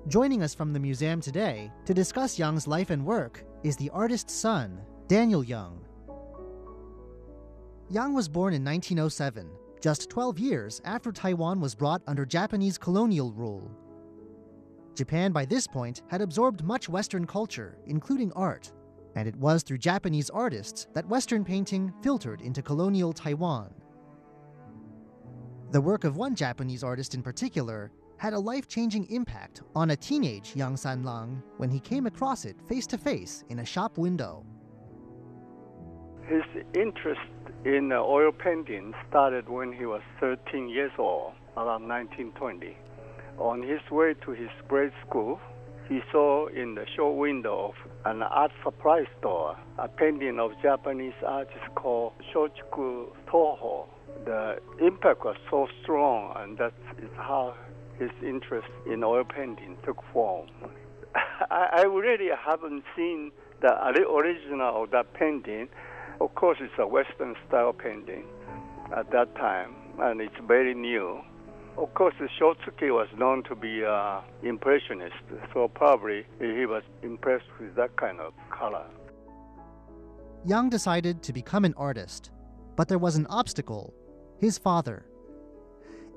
[0.07, 4.34] Joining us from the museum today to discuss Yang's life and work is the artist's
[4.34, 5.86] son, Daniel Yang.
[7.92, 9.50] Yang was born in 1907,
[9.82, 13.72] just 12 years after Taiwan was brought under Japanese colonial rule.
[14.94, 18.72] Japan, by this point, had absorbed much Western culture, including art,
[19.16, 23.74] and it was through Japanese artists that Western painting filtered into colonial Taiwan.
[25.72, 29.96] The work of one Japanese artist in particular had a life changing impact on a
[29.96, 34.46] teenage Yang Sanlang when he came across it face to face in a shop window.
[36.28, 36.44] His
[36.76, 37.22] interest
[37.66, 42.78] in oil painting started when he was 13 years old, around 1920.
[43.38, 45.39] On his way to his grade school,
[45.89, 51.14] he saw in the show window of an art supply store a painting of Japanese
[51.26, 53.88] artist called Shochiku Toho.
[54.26, 57.55] The impact was so strong, and that is how
[57.97, 60.47] his interest in oil painting took form.
[61.49, 63.32] I, I really haven't seen
[63.62, 65.68] the original of that painting.
[66.22, 68.26] Of course, it's a Western style painting
[68.95, 71.22] at that time, and it's very new.
[71.78, 75.15] Of course, Shotsuki was known to be uh, impressionist,
[75.53, 78.86] so probably he was impressed with that kind of color.
[80.45, 82.32] Yang decided to become an artist,
[82.76, 83.93] but there was an obstacle
[84.39, 85.05] his father.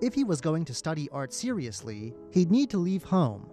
[0.01, 3.51] If he was going to study art seriously, he'd need to leave home.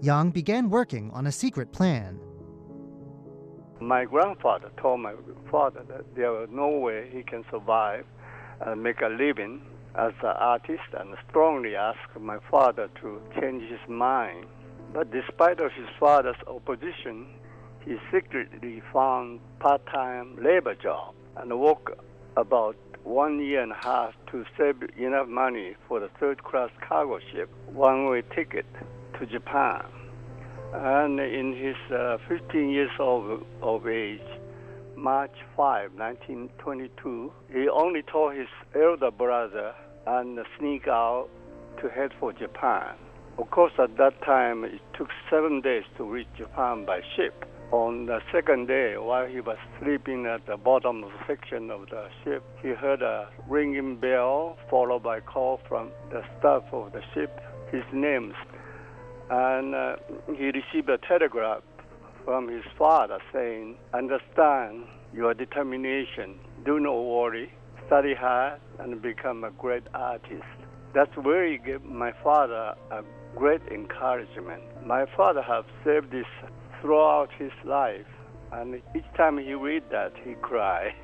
[0.00, 2.20] Yang began working on a secret plan.
[3.84, 5.12] My grandfather told my
[5.50, 8.06] father that there was no way he can survive
[8.62, 9.60] and make a living
[9.94, 14.46] as an artist and strongly asked my father to change his mind.
[14.94, 17.26] But despite of his father's opposition,
[17.84, 21.90] he secretly found part-time labor job and worked
[22.38, 27.50] about one year and a half to save enough money for the third-class cargo ship,
[27.66, 28.64] one-way ticket
[29.18, 29.84] to Japan.
[30.74, 34.20] And in his uh, 15 years of, of age,
[34.96, 39.72] March 5, 1922, he only told his elder brother
[40.06, 41.28] and sneak out
[41.80, 42.96] to head for Japan.
[43.38, 47.44] Of course, at that time, it took seven days to reach Japan by ship.
[47.70, 52.42] On the second day, while he was sleeping at the bottom section of the ship,
[52.62, 57.40] he heard a ringing bell, followed by a call from the staff of the ship,
[57.70, 58.34] his name.
[59.30, 59.96] And uh,
[60.36, 61.62] he received a telegram
[62.24, 66.38] from his father saying, Understand your determination.
[66.64, 67.52] Do not worry.
[67.86, 70.42] Study hard and become a great artist.
[70.94, 73.02] That's where he gave my father a
[73.36, 74.62] great encouragement.
[74.86, 76.26] My father has saved this
[76.80, 78.06] throughout his life,
[78.52, 80.94] and each time he read that, he cry.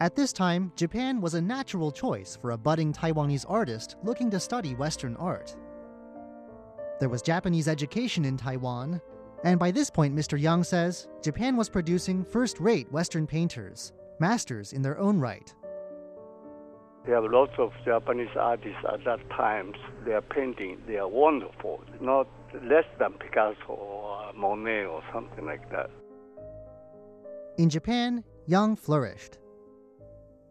[0.00, 4.38] At this time, Japan was a natural choice for a budding Taiwanese artist looking to
[4.38, 5.56] study Western art.
[6.98, 9.00] There was Japanese education in Taiwan,
[9.44, 10.40] and by this point, Mr.
[10.40, 15.54] Yang says, Japan was producing first rate Western painters, masters in their own right.
[17.04, 19.74] There are lots of Japanese artists at that time.
[20.04, 21.82] Their painting, they are wonderful.
[22.00, 22.26] Not
[22.64, 25.90] less than Picasso or Monet or something like that.
[27.58, 29.38] In Japan, Yang flourished.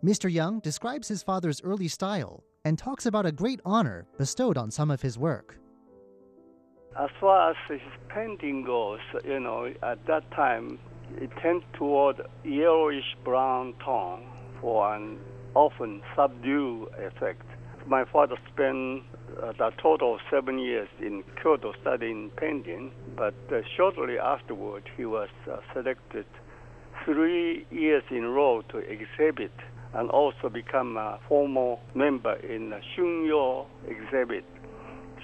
[0.04, 0.32] Mr.
[0.32, 4.92] Yang describes his father's early style and talks about a great honor bestowed on some
[4.92, 5.58] of his work.
[6.98, 10.80] As far as his painting goes, you know, at that time,
[11.18, 14.24] it tends toward yellowish brown tone
[14.62, 15.18] for an
[15.56, 17.44] often subdued effect.
[17.86, 19.04] My father spent
[19.44, 25.04] uh, a total of seven years in Kyoto studying painting, but uh, shortly afterward he
[25.04, 26.26] was uh, selected
[27.04, 29.52] three years in a row to exhibit
[29.94, 34.46] and also become a formal member in the Shunyo exhibit.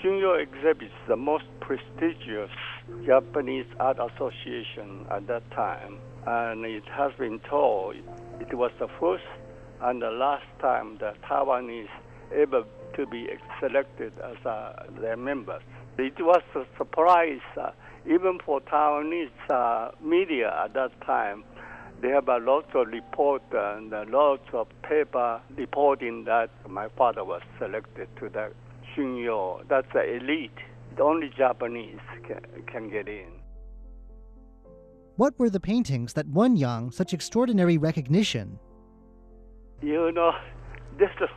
[0.01, 2.49] Shunyo exhibit is the most prestigious
[3.05, 7.95] Japanese art association at that time, and it has been told
[8.39, 9.23] it was the first
[9.81, 11.87] and the last time the Taiwanese
[12.35, 12.63] ever
[12.95, 13.27] to be
[13.59, 15.61] selected as uh, their members.
[15.99, 17.69] It was a surprise, uh,
[18.07, 21.43] even for Taiwanese uh, media at that time.
[22.01, 27.23] They have a lot of report and a lot of paper reporting that my father
[27.23, 28.51] was selected to the
[28.95, 29.67] Shunyo.
[29.67, 30.57] That's the elite.
[30.97, 33.41] The Only Japanese can, can get in.
[35.17, 38.59] What were the paintings that won Yang such extraordinary recognition?
[39.81, 40.31] You know,
[40.97, 41.27] there's a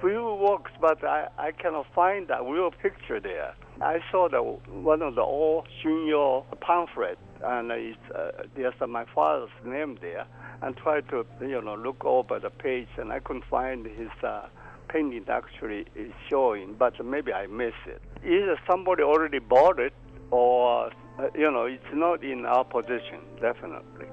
[0.00, 3.54] few works, but I, I cannot find that real picture there.
[3.80, 9.04] I saw the one of the old Shunyo pamphlet, and it's, uh, there's uh, my
[9.14, 10.26] father's name there,
[10.62, 14.46] and tried to you know look over the page, and I couldn't find his uh,
[14.92, 18.02] painting actually is showing, but maybe I miss it.
[18.24, 19.92] Either somebody already bought it,
[20.30, 24.06] or uh, you know it's not in our possession, definitely.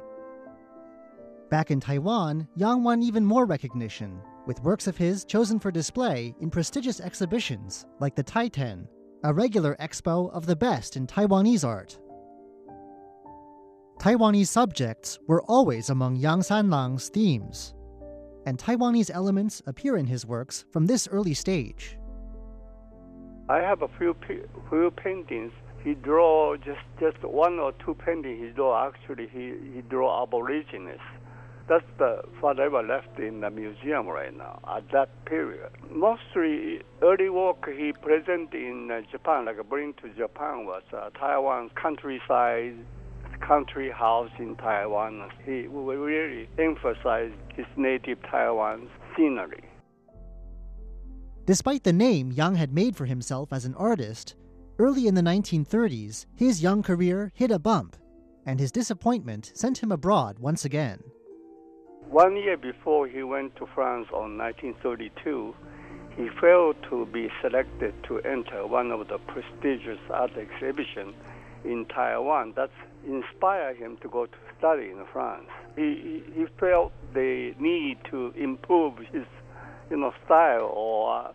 [1.49, 6.35] Back in Taiwan, Yang won even more recognition, with works of his chosen for display
[6.41, 8.87] in prestigious exhibitions like the Taiten,
[9.23, 11.99] a regular expo of the best in Taiwanese art.
[13.99, 17.73] Taiwanese subjects were always among Yang Sanlang's themes,
[18.47, 21.97] and Taiwanese elements appear in his works from this early stage.
[23.49, 24.15] I have a few
[24.69, 25.51] few paintings.
[25.83, 28.39] He draw just just one or two paintings.
[28.41, 29.45] He draw actually he
[29.75, 31.01] he draw aborigines
[31.67, 35.69] that's the whatever left in the museum right now at that period.
[35.91, 41.69] Mostly early work he present in uh, Japan, like bring to Japan, was uh, Taiwan
[41.75, 42.77] countryside,
[43.39, 45.29] country house in Taiwan.
[45.45, 49.63] He really emphasized his native Taiwan scenery.
[51.45, 54.35] Despite the name Yang had made for himself as an artist,
[54.79, 57.95] early in the 1930s, his young career hit a bump,
[58.45, 61.01] and his disappointment sent him abroad once again.
[62.09, 65.55] One year before he went to France on 1932,
[66.15, 71.13] he failed to be selected to enter one of the prestigious art exhibitions
[71.63, 72.53] in Taiwan.
[72.55, 72.71] That
[73.07, 75.47] inspired him to go to study in France.
[75.75, 79.25] He, he felt the need to improve his
[79.89, 81.31] you know, style or uh,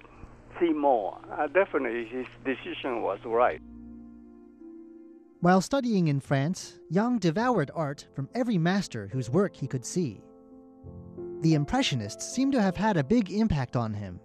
[0.61, 1.19] see more.
[1.33, 3.61] Uh, definitely, his decision was right.
[5.41, 10.23] While studying in France, Yang devoured art from every master whose work he could see
[11.43, 14.21] the Impressionists seem to have had a big impact on him.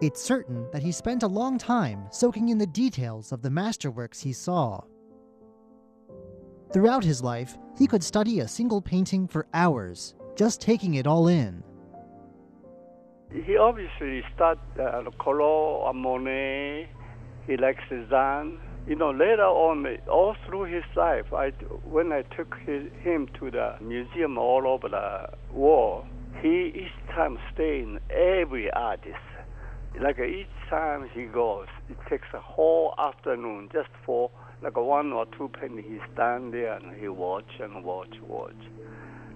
[0.00, 4.22] It's certain that he spent a long time soaking in the details of the masterworks
[4.22, 4.80] he saw.
[6.72, 11.28] Throughout his life, he could study a single painting for hours, just taking it all
[11.28, 11.62] in.
[13.32, 16.88] He obviously studied uh, Corot, Monet,
[17.46, 18.58] he likes Cezanne,
[18.88, 21.50] you know, later on, all through his life, I,
[21.84, 26.06] when I took his, him to the museum all over the world,
[26.40, 29.16] he each time staying every artist.
[30.00, 34.30] Like each time he goes, it takes a whole afternoon just for
[34.62, 35.84] like one or two pennies.
[35.88, 38.56] He stand there and he watch and watch, watch.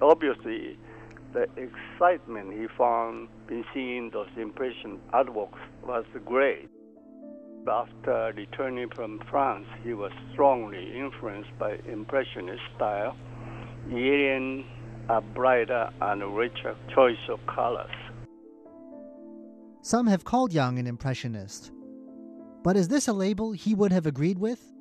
[0.00, 0.78] Obviously,
[1.32, 6.68] the excitement he found in seeing those impression artworks was great.
[7.70, 13.16] After returning from France, he was strongly influenced by Impressionist style,
[13.88, 14.66] yielding
[15.08, 17.90] a brighter and richer choice of colors.
[19.82, 21.70] Some have called Yang an Impressionist.
[22.64, 24.72] But is this a label he would have agreed with?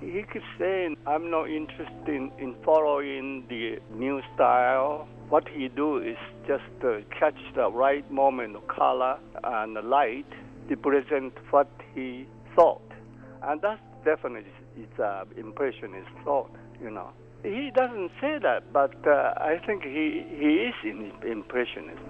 [0.00, 5.08] He keeps saying, I'm not interested in, in following the new style.
[5.28, 10.26] What he do is just uh, catch the right moment of color and light
[10.68, 12.82] to present what he thought.
[13.42, 17.10] And that's definitely it's uh, impressionist thought, you know.
[17.42, 22.02] He doesn't say that, but uh, I think he, he is in impressionist.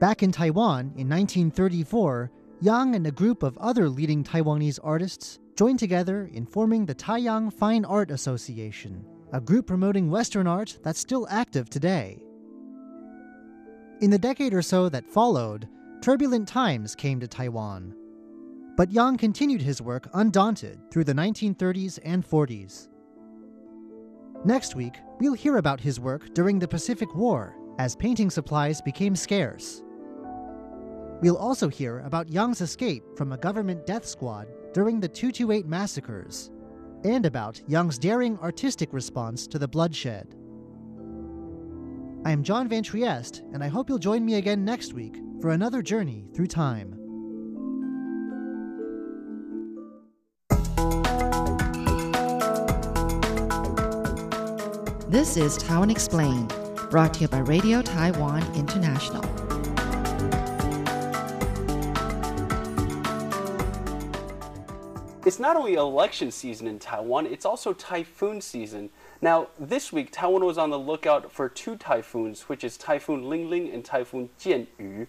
[0.00, 2.30] Back in Taiwan in 1934,
[2.60, 7.52] Yang and a group of other leading Taiwanese artists joined together in forming the Taiyang
[7.52, 12.22] Fine Art Association, a group promoting Western art that's still active today.
[14.00, 15.66] In the decade or so that followed,
[16.00, 17.92] turbulent times came to Taiwan.
[18.76, 22.86] But Yang continued his work undaunted through the 1930s and 40s.
[24.44, 29.16] Next week, we'll hear about his work during the Pacific War as painting supplies became
[29.16, 29.82] scarce.
[31.20, 36.50] We'll also hear about Yang's escape from a government death squad during the 228 massacres,
[37.04, 40.34] and about Yang's daring artistic response to the bloodshed.
[42.24, 45.50] I am John Van Trieste, and I hope you'll join me again next week for
[45.50, 46.94] another journey through time.
[55.08, 56.52] This is Taiwan Explained,
[56.90, 59.47] brought to you by Radio Taiwan International.
[65.28, 68.88] It's not only election season in Taiwan, it's also typhoon season.
[69.20, 73.70] Now, this week, Taiwan was on the lookout for two typhoons, which is Typhoon Lingling
[73.70, 75.06] and Typhoon Jianyu.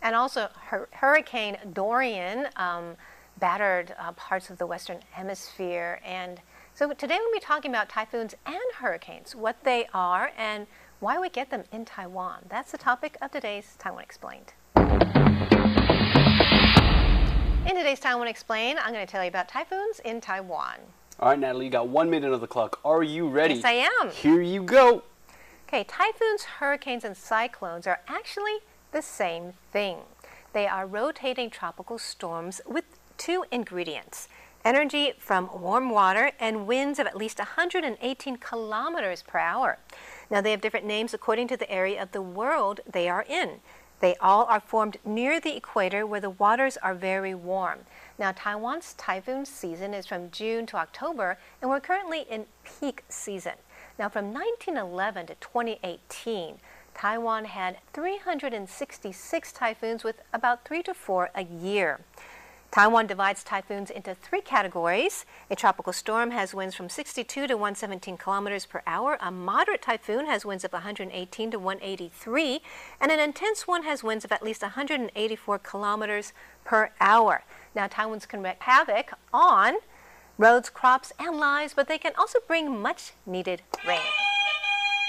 [0.00, 2.96] And also, hur- Hurricane Dorian um,
[3.38, 6.00] battered uh, parts of the Western Hemisphere.
[6.06, 6.40] And
[6.72, 10.68] so today we'll be talking about typhoons and hurricanes, what they are, and
[11.00, 12.46] why we get them in Taiwan.
[12.48, 14.54] That's the topic of today's Taiwan Explained.
[17.66, 20.76] In today's Taiwan Explain, I'm going to tell you about typhoons in Taiwan.
[21.20, 22.80] All right, Natalie, you got one minute of the clock.
[22.86, 23.54] Are you ready?
[23.54, 24.10] Yes, I am.
[24.10, 25.02] Here you go.
[25.68, 28.60] Okay, typhoons, hurricanes, and cyclones are actually
[28.92, 29.98] the same thing.
[30.54, 32.84] They are rotating tropical storms with
[33.18, 34.28] two ingredients
[34.64, 39.78] energy from warm water and winds of at least 118 kilometers per hour.
[40.30, 43.60] Now, they have different names according to the area of the world they are in.
[44.00, 47.80] They all are formed near the equator where the waters are very warm.
[48.18, 53.54] Now, Taiwan's typhoon season is from June to October, and we're currently in peak season.
[53.98, 56.58] Now, from 1911 to 2018,
[56.94, 62.00] Taiwan had 366 typhoons with about three to four a year.
[62.70, 65.26] Taiwan divides typhoons into three categories.
[65.50, 69.18] A tropical storm has winds from 62 to 117 kilometers per hour.
[69.20, 72.60] A moderate typhoon has winds of 118 to 183.
[73.00, 76.32] And an intense one has winds of at least 184 kilometers
[76.64, 77.42] per hour.
[77.74, 79.74] Now, typhoons can wreak havoc on
[80.38, 83.98] roads, crops, and lives, but they can also bring much needed rain.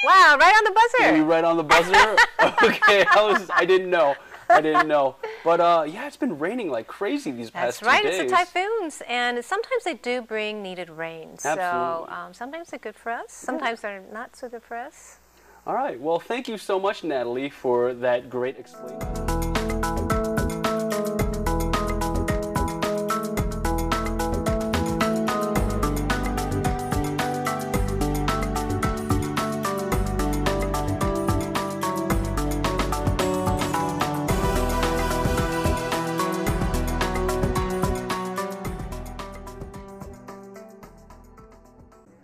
[0.04, 1.14] Wow, right on the buzzer.
[1.14, 1.94] Are you right on the buzzer?
[2.64, 4.16] okay, I was I didn't know.
[4.50, 5.16] I didn't know.
[5.44, 8.02] But uh, yeah, it's been raining like crazy these That's past right.
[8.02, 8.18] two days.
[8.18, 8.42] That's right.
[8.42, 11.38] It's the typhoons, and sometimes they do bring needed rain.
[11.38, 12.16] So Absolutely.
[12.16, 13.32] um, sometimes they're good for us.
[13.32, 15.18] Sometimes they're not so good for us.
[15.66, 16.00] All right.
[16.00, 19.41] Well, thank you so much, Natalie, for that great explanation.